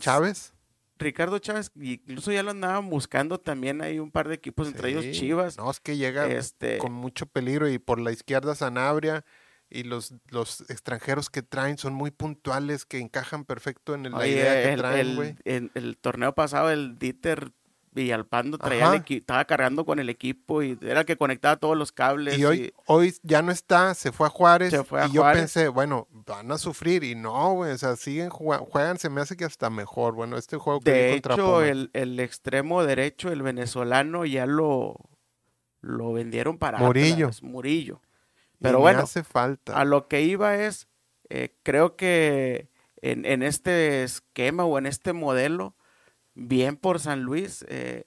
Chávez. 0.00 0.54
Ricardo 0.98 1.38
Chávez, 1.38 1.70
incluso 1.80 2.32
ya 2.32 2.42
lo 2.42 2.50
andaban 2.50 2.90
buscando 2.90 3.38
también. 3.38 3.82
Hay 3.82 3.98
un 3.98 4.10
par 4.10 4.28
de 4.28 4.34
equipos, 4.34 4.68
entre 4.68 4.90
ellos 4.90 5.10
Chivas. 5.12 5.56
No, 5.56 5.70
es 5.70 5.80
que 5.80 5.96
llega 5.96 6.26
este 6.26 6.78
con 6.78 6.92
mucho 6.92 7.26
peligro. 7.26 7.68
Y 7.68 7.78
por 7.78 8.00
la 8.00 8.12
izquierda 8.12 8.54
Sanabria 8.54 9.24
y 9.70 9.82
los, 9.82 10.14
los 10.30 10.62
extranjeros 10.70 11.30
que 11.30 11.42
traen 11.42 11.78
son 11.78 11.94
muy 11.94 12.10
puntuales, 12.10 12.86
que 12.86 12.98
encajan 12.98 13.44
perfecto 13.44 13.94
en 13.94 14.10
la 14.10 14.26
idea 14.26 14.70
que 14.70 14.76
traen, 14.76 15.16
güey. 15.16 15.36
En 15.44 15.70
el 15.74 15.96
torneo 15.98 16.34
pasado, 16.34 16.70
el 16.70 16.98
Dieter 16.98 17.52
Villalpando 18.02 18.58
traía 18.58 18.94
el 18.94 19.04
estaba 19.08 19.44
cargando 19.44 19.84
con 19.84 19.98
el 19.98 20.08
equipo 20.08 20.62
y 20.62 20.78
era 20.82 21.00
el 21.00 21.06
que 21.06 21.16
conectaba 21.16 21.56
todos 21.56 21.76
los 21.76 21.92
cables. 21.92 22.38
Y 22.38 22.44
hoy, 22.44 22.74
hoy 22.86 23.14
ya 23.22 23.42
no 23.42 23.52
está, 23.52 23.94
se 23.94 24.12
fue 24.12 24.26
a 24.26 24.30
Juárez. 24.30 24.72
y 24.72 25.12
yo 25.12 25.22
pensé, 25.32 25.68
bueno, 25.68 26.08
van 26.10 26.50
a 26.50 26.58
sufrir. 26.58 27.04
Y 27.04 27.14
no, 27.14 27.54
güey, 27.54 27.72
o 27.72 27.78
sea, 27.78 27.96
siguen 27.96 28.30
jugando, 28.30 28.66
juegan, 28.66 28.98
se 28.98 29.10
me 29.10 29.20
hace 29.20 29.36
que 29.36 29.44
hasta 29.44 29.70
mejor. 29.70 30.14
Bueno, 30.14 30.36
este 30.36 30.56
juego 30.56 30.80
que 30.80 30.90
De 30.90 31.14
hecho, 31.14 31.62
el, 31.62 31.90
el, 31.92 32.20
extremo 32.20 32.84
derecho, 32.84 33.30
el 33.30 33.42
venezolano, 33.42 34.24
ya 34.24 34.46
lo, 34.46 34.96
lo 35.80 36.12
vendieron 36.12 36.58
para 36.58 36.78
Murillo. 36.78 37.30
Murillo. 37.42 38.00
Pero 38.60 38.80
bueno, 38.80 39.00
hace 39.00 39.22
falta. 39.22 39.78
a 39.78 39.84
lo 39.84 40.08
que 40.08 40.22
iba 40.22 40.56
es, 40.56 40.88
eh, 41.28 41.54
creo 41.62 41.96
que 41.96 42.68
en, 43.02 43.42
este 43.42 44.02
esquema 44.02 44.64
o 44.64 44.78
en 44.78 44.86
este 44.86 45.12
modelo, 45.12 45.76
bien 46.38 46.76
por 46.76 47.00
San 47.00 47.22
Luis, 47.22 47.64
eh, 47.68 48.04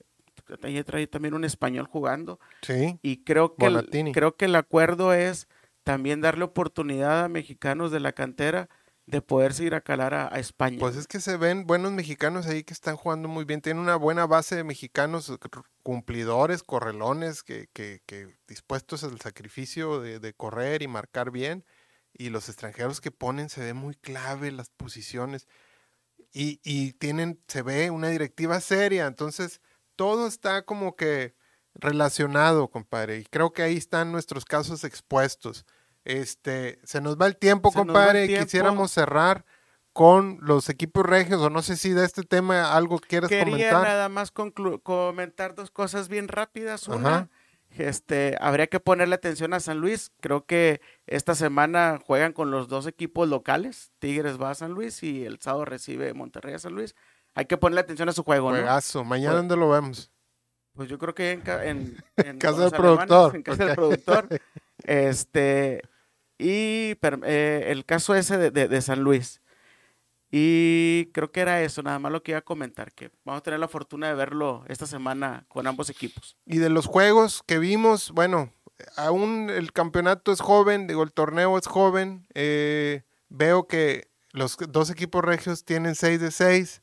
trae 0.85 1.07
también 1.07 1.33
un 1.33 1.43
español 1.43 1.85
jugando. 1.85 2.39
Sí. 2.61 2.99
Y 3.01 3.23
creo 3.23 3.55
que, 3.55 3.65
el, 3.67 4.11
creo 4.13 4.35
que 4.35 4.45
el 4.45 4.55
acuerdo 4.55 5.13
es 5.13 5.47
también 5.83 6.21
darle 6.21 6.43
oportunidad 6.43 7.23
a 7.23 7.29
mexicanos 7.29 7.91
de 7.91 7.99
la 7.99 8.13
cantera 8.13 8.69
de 9.07 9.21
poderse 9.21 9.63
ir 9.65 9.75
a 9.75 9.81
calar 9.81 10.13
a, 10.13 10.27
España. 10.39 10.77
Pues 10.79 10.95
es 10.95 11.07
que 11.07 11.19
se 11.19 11.35
ven 11.35 11.65
buenos 11.65 11.91
mexicanos 11.91 12.47
ahí 12.47 12.63
que 12.63 12.73
están 12.73 12.95
jugando 12.95 13.27
muy 13.27 13.43
bien. 13.43 13.61
Tienen 13.61 13.83
una 13.83 13.95
buena 13.97 14.25
base 14.25 14.55
de 14.55 14.63
mexicanos 14.63 15.37
cumplidores, 15.83 16.63
correlones, 16.63 17.43
que, 17.43 17.67
que, 17.73 18.01
que 18.05 18.37
dispuestos 18.47 19.03
al 19.03 19.19
sacrificio 19.19 19.99
de, 19.99 20.33
correr 20.33 20.81
y 20.81 20.87
marcar 20.87 21.31
bien. 21.31 21.65
Y 22.13 22.29
los 22.29 22.47
extranjeros 22.47 23.01
que 23.01 23.11
ponen 23.11 23.49
se 23.49 23.61
ve 23.61 23.73
muy 23.73 23.95
clave 23.95 24.51
las 24.51 24.69
posiciones. 24.69 25.47
Y, 26.33 26.59
y 26.63 26.93
tienen, 26.93 27.41
se 27.47 27.61
ve 27.61 27.89
una 27.89 28.09
directiva 28.09 28.59
seria. 28.61 29.07
Entonces, 29.07 29.61
todo 29.95 30.27
está 30.27 30.63
como 30.63 30.95
que 30.95 31.35
relacionado, 31.73 32.69
compadre. 32.69 33.19
Y 33.19 33.25
creo 33.25 33.53
que 33.53 33.63
ahí 33.63 33.77
están 33.77 34.11
nuestros 34.11 34.45
casos 34.45 34.83
expuestos. 34.83 35.65
Este, 36.03 36.79
se 36.83 37.01
nos 37.01 37.17
va 37.17 37.27
el 37.27 37.37
tiempo, 37.37 37.71
compadre. 37.71 38.27
Quisiéramos 38.27 38.91
cerrar 38.91 39.45
con 39.93 40.39
los 40.41 40.69
equipos 40.69 41.05
regios, 41.05 41.41
o 41.41 41.49
no 41.49 41.61
sé 41.61 41.75
si 41.75 41.91
de 41.91 42.05
este 42.05 42.23
tema 42.23 42.73
algo 42.73 42.99
quieres 42.99 43.29
comentar. 43.29 43.51
Quería 43.51 43.71
nada 43.73 44.09
más 44.09 44.31
comentar 44.31 45.53
dos 45.53 45.69
cosas 45.69 46.07
bien 46.07 46.29
rápidas. 46.29 46.87
Una, 46.87 47.29
este, 47.77 48.37
habría 48.39 48.67
que 48.67 48.79
ponerle 48.79 49.15
atención 49.15 49.53
a 49.53 49.59
San 49.59 49.79
Luis. 49.79 50.11
Creo 50.19 50.45
que 50.45 50.81
esta 51.07 51.35
semana 51.35 51.99
juegan 52.05 52.33
con 52.33 52.51
los 52.51 52.67
dos 52.67 52.87
equipos 52.87 53.27
locales. 53.27 53.91
Tigres 53.99 54.41
va 54.41 54.51
a 54.51 54.55
San 54.55 54.71
Luis 54.71 55.01
y 55.03 55.25
el 55.25 55.39
sábado 55.39 55.65
recibe 55.65 56.13
Monterrey 56.13 56.53
a 56.53 56.59
San 56.59 56.73
Luis. 56.73 56.95
Hay 57.33 57.45
que 57.45 57.57
ponerle 57.57 57.81
atención 57.81 58.09
a 58.09 58.13
su 58.13 58.23
juego, 58.23 58.49
Juegazo. 58.49 59.03
Mañana, 59.03 59.31
pues 59.31 59.39
¿dónde 59.39 59.55
lo 59.55 59.69
vemos? 59.69 60.11
Pues 60.73 60.89
yo 60.89 60.97
creo 60.97 61.13
que 61.13 61.31
en, 61.31 61.43
en, 62.17 62.37
casa 62.37 62.61
del 62.61 62.71
productor. 62.71 63.35
En 63.35 63.43
casa 63.43 63.65
del 63.65 63.75
productor. 63.75 64.27
Este, 64.83 65.81
y 66.37 66.97
eh, 67.23 67.65
el 67.67 67.85
caso 67.85 68.15
ese 68.15 68.51
de, 68.51 68.81
San 68.81 69.03
Luis. 69.03 69.40
Y 70.31 71.09
creo 71.13 71.31
que 71.31 71.41
era 71.41 71.61
eso, 71.61 71.83
nada 71.83 71.99
más 71.99 72.11
lo 72.11 72.23
que 72.23 72.31
iba 72.31 72.39
a 72.39 72.43
comentar, 72.43 72.93
que 72.93 73.11
vamos 73.25 73.41
a 73.41 73.43
tener 73.43 73.59
la 73.59 73.67
fortuna 73.67 74.07
de 74.07 74.13
verlo 74.13 74.63
esta 74.69 74.87
semana 74.87 75.45
con 75.49 75.67
ambos 75.67 75.89
equipos. 75.89 76.37
Y 76.45 76.57
de 76.59 76.69
los 76.69 76.85
juegos 76.85 77.43
que 77.45 77.59
vimos, 77.59 78.11
bueno, 78.11 78.53
aún 78.95 79.49
el 79.49 79.73
campeonato 79.73 80.31
es 80.31 80.39
joven, 80.39 80.87
digo, 80.87 81.03
el 81.03 81.11
torneo 81.11 81.57
es 81.57 81.67
joven. 81.67 82.25
Eh, 82.33 83.03
veo 83.27 83.67
que 83.67 84.09
los 84.31 84.57
dos 84.69 84.89
equipos 84.89 85.23
regios 85.23 85.65
tienen 85.65 85.95
6 85.95 86.21
de 86.21 86.31
6. 86.31 86.81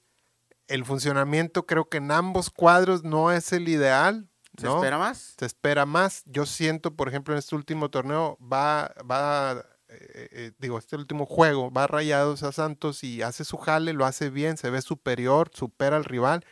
El 0.67 0.85
funcionamiento 0.85 1.65
creo 1.65 1.89
que 1.89 1.97
en 1.97 2.11
ambos 2.11 2.51
cuadros 2.51 3.03
no 3.03 3.33
es 3.33 3.53
el 3.53 3.69
ideal. 3.69 4.29
¿Se 4.59 4.67
espera 4.67 4.99
más? 4.99 5.35
Se 5.39 5.47
espera 5.47 5.87
más. 5.87 6.23
Yo 6.27 6.45
siento, 6.45 6.95
por 6.95 7.09
ejemplo, 7.09 7.33
en 7.33 7.39
este 7.39 7.55
último 7.55 7.91
torneo 7.91 8.37
va, 8.41 8.93
va 9.11 9.65
eh, 9.89 10.29
eh, 10.33 10.53
digo, 10.59 10.79
este 10.79 10.97
último 10.97 11.27
juego, 11.27 11.71
va 11.71 11.87
rayados 11.87 12.43
a 12.43 12.53
Santos 12.53 13.03
y 13.05 13.23
hace 13.23 13.45
su 13.45 13.57
jale, 13.57 13.93
lo 13.93 14.05
hace 14.05 14.31
bien, 14.31 14.57
se 14.57 14.71
ve 14.71 14.83
superior, 14.83 15.51
supera 15.55 15.97
al 15.97 16.05
rival, 16.05 16.45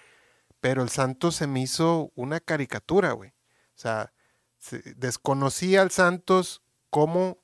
pero 0.61 0.83
el 0.83 0.89
Santos 0.89 1.37
se 1.37 1.47
me 1.47 1.61
hizo 1.61 2.13
una 2.15 2.41
caricatura, 2.41 3.13
güey. 3.13 3.31
O 3.31 3.79
sea, 3.79 4.13
desconocía 4.97 5.83
al 5.83 5.91
Santos 5.91 6.63
cómo 6.91 7.39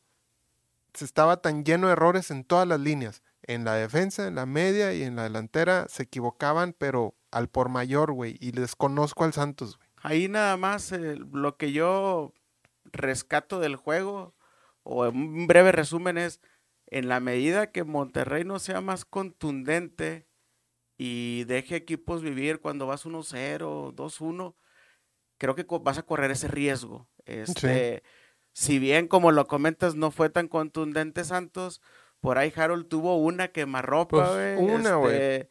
se 0.94 1.04
estaba 1.04 1.38
tan 1.38 1.64
lleno 1.64 1.86
de 1.86 1.94
errores 1.94 2.30
en 2.30 2.44
todas 2.44 2.66
las 2.66 2.80
líneas. 2.80 3.22
En 3.42 3.64
la 3.64 3.74
defensa, 3.74 4.26
en 4.26 4.36
la 4.36 4.46
media 4.46 4.94
y 4.94 5.02
en 5.02 5.16
la 5.16 5.24
delantera 5.24 5.86
se 5.88 6.04
equivocaban, 6.04 6.74
pero 6.78 7.16
al 7.30 7.48
por 7.48 7.68
mayor, 7.68 8.12
güey. 8.12 8.36
Y 8.40 8.52
desconozco 8.52 9.24
al 9.24 9.32
Santos, 9.32 9.76
güey. 9.76 9.88
Ahí 9.96 10.28
nada 10.28 10.56
más 10.56 10.92
eh, 10.92 11.16
lo 11.32 11.56
que 11.56 11.72
yo 11.72 12.32
rescato 12.84 13.60
del 13.60 13.76
juego, 13.76 14.34
o 14.82 15.08
un 15.08 15.46
breve 15.46 15.72
resumen 15.72 16.18
es, 16.18 16.40
en 16.86 17.08
la 17.08 17.20
medida 17.20 17.70
que 17.70 17.84
Monterrey 17.84 18.44
no 18.44 18.58
sea 18.58 18.80
más 18.80 19.04
contundente 19.04 20.26
y 20.98 21.44
deje 21.44 21.76
equipos 21.76 22.22
vivir 22.22 22.60
cuando 22.60 22.86
vas 22.86 23.06
1-0, 23.06 23.94
2-1, 23.94 24.54
creo 25.38 25.54
que 25.54 25.66
vas 25.80 25.98
a 25.98 26.04
correr 26.04 26.30
ese 26.30 26.48
riesgo. 26.48 27.08
Este, 27.24 28.02
Si 28.52 28.78
bien, 28.78 29.08
como 29.08 29.32
lo 29.32 29.46
comentas, 29.46 29.94
no 29.94 30.10
fue 30.10 30.28
tan 30.28 30.46
contundente 30.46 31.24
Santos, 31.24 31.80
por 32.20 32.38
ahí 32.38 32.52
Harold 32.54 32.86
tuvo 32.86 33.16
una 33.16 33.48
quemarropa, 33.48 34.30
pues, 34.30 34.60
Una, 34.60 34.96
güey. 34.96 35.16
Este, 35.16 35.48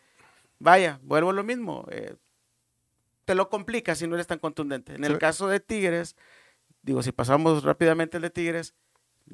vaya, 0.60 1.00
vuelvo 1.02 1.32
a 1.32 1.34
lo 1.34 1.44
mismo. 1.44 1.86
Eh, 1.91 2.15
te 3.26 3.36
lo 3.36 3.50
complica 3.50 3.96
si 3.96 4.08
no 4.08 4.15
eres 4.15 4.28
tan 4.28 4.39
contundente. 4.39 4.94
En 4.94 5.04
el 5.04 5.17
caso 5.17 5.48
de 5.48 5.60
Tigres, 5.60 6.15
digo, 6.84 7.02
si 7.02 7.12
pasamos 7.12 7.63
rápidamente 7.63 8.17
el 8.17 8.24
de 8.24 8.30
Tigres, 8.30 8.76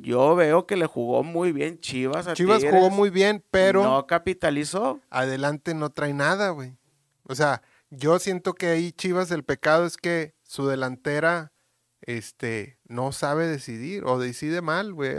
yo 0.01 0.35
veo 0.35 0.65
que 0.65 0.75
le 0.75 0.85
jugó 0.85 1.23
muy 1.23 1.51
bien 1.51 1.79
Chivas 1.79 2.27
a 2.27 2.33
Chivas 2.33 2.63
jugó 2.63 2.89
muy 2.89 3.09
bien, 3.09 3.43
pero. 3.51 3.83
No 3.83 4.07
capitalizó. 4.07 4.99
Adelante 5.09 5.73
no 5.73 5.89
trae 5.89 6.13
nada, 6.13 6.49
güey. 6.49 6.77
O 7.23 7.35
sea, 7.35 7.61
yo 7.89 8.19
siento 8.19 8.53
que 8.53 8.67
ahí 8.67 8.91
Chivas 8.91 9.31
el 9.31 9.43
pecado 9.43 9.85
es 9.85 9.97
que 9.97 10.35
su 10.43 10.67
delantera 10.67 11.51
este, 12.01 12.79
no 12.85 13.11
sabe 13.11 13.47
decidir 13.47 14.05
o 14.05 14.19
decide 14.19 14.61
mal, 14.61 14.93
güey, 14.93 15.15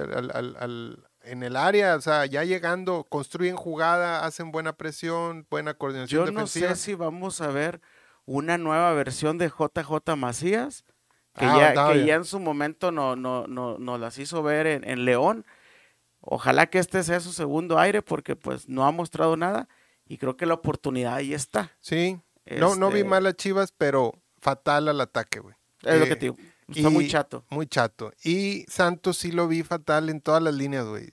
en 1.22 1.42
el 1.42 1.56
área, 1.56 1.96
o 1.96 2.00
sea, 2.00 2.24
ya 2.26 2.44
llegando, 2.44 3.04
construyen 3.04 3.56
jugada, 3.56 4.24
hacen 4.24 4.50
buena 4.50 4.76
presión, 4.76 5.46
buena 5.50 5.74
coordinación 5.74 6.26
Yo 6.26 6.32
no 6.32 6.46
sé 6.46 6.74
si 6.76 6.94
vamos 6.94 7.40
a 7.40 7.48
ver 7.48 7.80
una 8.24 8.58
nueva 8.58 8.92
versión 8.92 9.38
de 9.38 9.48
JJ 9.48 10.16
Macías, 10.16 10.84
que, 11.38 11.46
ah, 11.46 11.74
ya, 11.74 11.92
que 11.92 12.04
ya 12.04 12.14
en 12.16 12.24
su 12.24 12.38
momento 12.40 12.92
no, 12.92 13.16
no, 13.16 13.46
no, 13.46 13.78
nos 13.78 14.00
las 14.00 14.18
hizo 14.18 14.42
ver 14.42 14.66
en, 14.66 15.04
León. 15.04 15.46
Ojalá 16.20 16.66
que 16.66 16.78
este 16.78 17.02
sea 17.02 17.20
su 17.20 17.32
segundo 17.32 17.78
aire 17.78 18.02
porque 18.02 18.36
pues 18.36 18.68
no 18.68 18.84
ha 18.86 18.90
mostrado 18.92 19.36
nada 19.36 19.68
y 20.06 20.18
creo 20.18 20.36
que 20.36 20.46
la 20.46 20.54
oportunidad 20.54 21.14
ahí 21.14 21.32
está. 21.32 21.72
Sí, 21.80 22.20
no, 22.46 22.76
no 22.76 22.90
vi 22.90 22.98
este 22.98 23.08
mal 23.08 23.26
a 23.26 23.34
Chivas, 23.34 23.72
pero 23.72 24.12
fatal 24.40 24.88
al 24.88 25.00
ataque, 25.00 25.40
güey. 25.40 25.54
Es 25.82 25.98
lo 25.98 26.06
que 26.06 26.16
te 26.16 26.26
digo. 26.26 26.36
Está 26.68 26.90
muy 26.90 27.08
chato. 27.08 27.44
Muy 27.48 27.66
chato. 27.66 28.12
Y 28.22 28.66
Santos 28.68 29.16
sí 29.16 29.32
lo 29.32 29.48
vi 29.48 29.62
fatal 29.62 30.10
en 30.10 30.20
todas 30.20 30.42
las 30.42 30.54
líneas, 30.54 30.84
güey. 30.84 31.08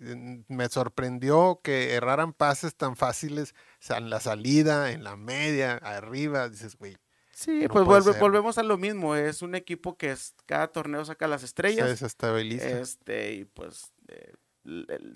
Me 0.49 0.67
sorprendió 0.67 1.61
que 1.63 1.93
erraran 1.93 2.33
pases 2.33 2.75
tan 2.75 2.97
fáciles 2.97 3.55
en 3.87 4.09
la 4.09 4.19
salida, 4.19 4.91
en 4.91 5.03
la 5.03 5.15
media, 5.15 5.75
arriba. 5.75 6.49
Dices, 6.49 6.75
güey, 6.75 6.97
Sí, 7.35 7.67
pues 7.67 7.85
volvemos 8.17 8.57
a 8.57 8.63
lo 8.63 8.77
mismo. 8.77 9.13
Es 9.13 9.41
un 9.41 9.55
equipo 9.55 9.97
que 9.97 10.11
es, 10.11 10.33
cada 10.45 10.69
torneo 10.69 11.03
saca 11.03 11.27
las 11.27 11.43
estrellas. 11.43 11.83
Se 11.83 11.91
desestabiliza. 11.91 12.79
Este, 12.79 13.33
y 13.33 13.43
pues 13.43 13.91
eh, 14.07 14.35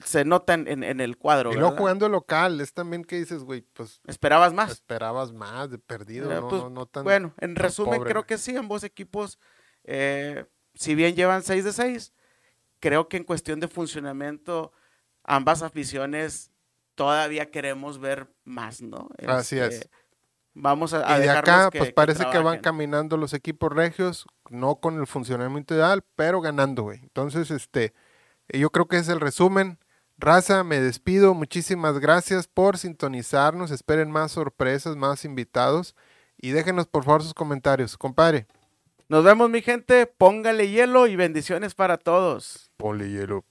se 0.04 0.26
nota 0.26 0.54
en, 0.54 0.84
el 0.84 1.18
cuadro. 1.18 1.54
Y 1.54 1.56
luego 1.56 1.78
jugando 1.78 2.10
local, 2.10 2.60
es 2.60 2.74
también 2.74 3.06
que 3.06 3.18
dices, 3.18 3.44
güey, 3.46 3.62
pues. 3.62 4.02
¿Esperabas 4.06 4.52
más? 4.52 4.70
Esperabas 4.70 5.32
más, 5.32 5.72
de 5.72 5.78
perdido, 5.78 6.30
no, 6.30 6.50
pues, 6.50 6.70
no, 6.70 6.86
tan. 6.88 7.06
Bueno, 7.06 7.34
en 7.40 7.56
resumen, 7.56 8.04
creo 8.04 8.26
que 8.26 8.38
sí, 8.38 8.54
ambos 8.58 8.84
equipos, 8.84 9.40
eh, 9.86 10.44
si 10.74 10.96
bien 10.96 11.16
llevan 11.16 11.42
6 11.42 11.64
de 11.64 11.72
6, 11.72 12.14
creo 12.82 13.08
que 13.08 13.16
en 13.16 13.24
cuestión 13.24 13.62
de 13.62 13.70
funcionamiento, 13.70 14.74
ambas 15.24 15.62
aficiones 15.62 16.52
todavía 16.96 17.50
queremos 17.50 17.98
ver 17.98 18.28
más, 18.44 18.82
¿no? 18.82 19.08
Así 19.26 19.58
es. 19.58 19.90
Vamos 20.54 20.94
a, 20.94 21.18
y 21.18 21.22
de 21.22 21.30
acá, 21.30 21.70
pues 21.72 21.94
parece 21.94 22.26
que, 22.32 22.40
van 22.40 22.60
caminando 22.60 23.18
los 23.18 23.34
equipos 23.34 23.72
regios, 23.72 24.26
no 24.50 24.76
con 24.76 25.00
el 25.00 25.08
funcionamiento 25.08 25.76
ideal, 25.76 26.04
pero 26.16 26.42
ganando, 26.42 26.84
güey. 26.84 27.00
Entonces, 27.02 27.52
este, 27.52 27.94
yo 28.50 28.70
creo 28.72 28.88
que 28.88 28.98
es 28.98 29.08
el 29.10 29.20
resumen. 29.20 29.78
Raza, 30.18 30.64
me 30.66 30.82
despido. 30.82 31.34
Muchísimas 31.34 32.00
gracias 32.00 32.48
por 32.48 32.78
sintonizarnos. 32.78 33.72
Esperen 33.72 34.12
más 34.12 34.34
sorpresas, 34.34 34.98
más 34.98 35.24
invitados. 35.24 35.96
Y 36.38 36.52
déjenos 36.52 36.88
por 36.88 37.06
favor 37.06 37.24
sus 37.24 37.34
comentarios. 37.34 37.98
Compadre. 37.98 38.48
Nos 39.08 39.24
vemos, 39.24 39.50
mi 39.50 39.62
gente. 39.62 40.08
Póngale 40.08 40.70
hielo 40.70 41.08
y 41.08 41.16
bendiciones 41.16 41.74
para 41.74 41.98
todos. 41.98 42.70
Ponle 42.76 43.10
hielo. 43.10 43.46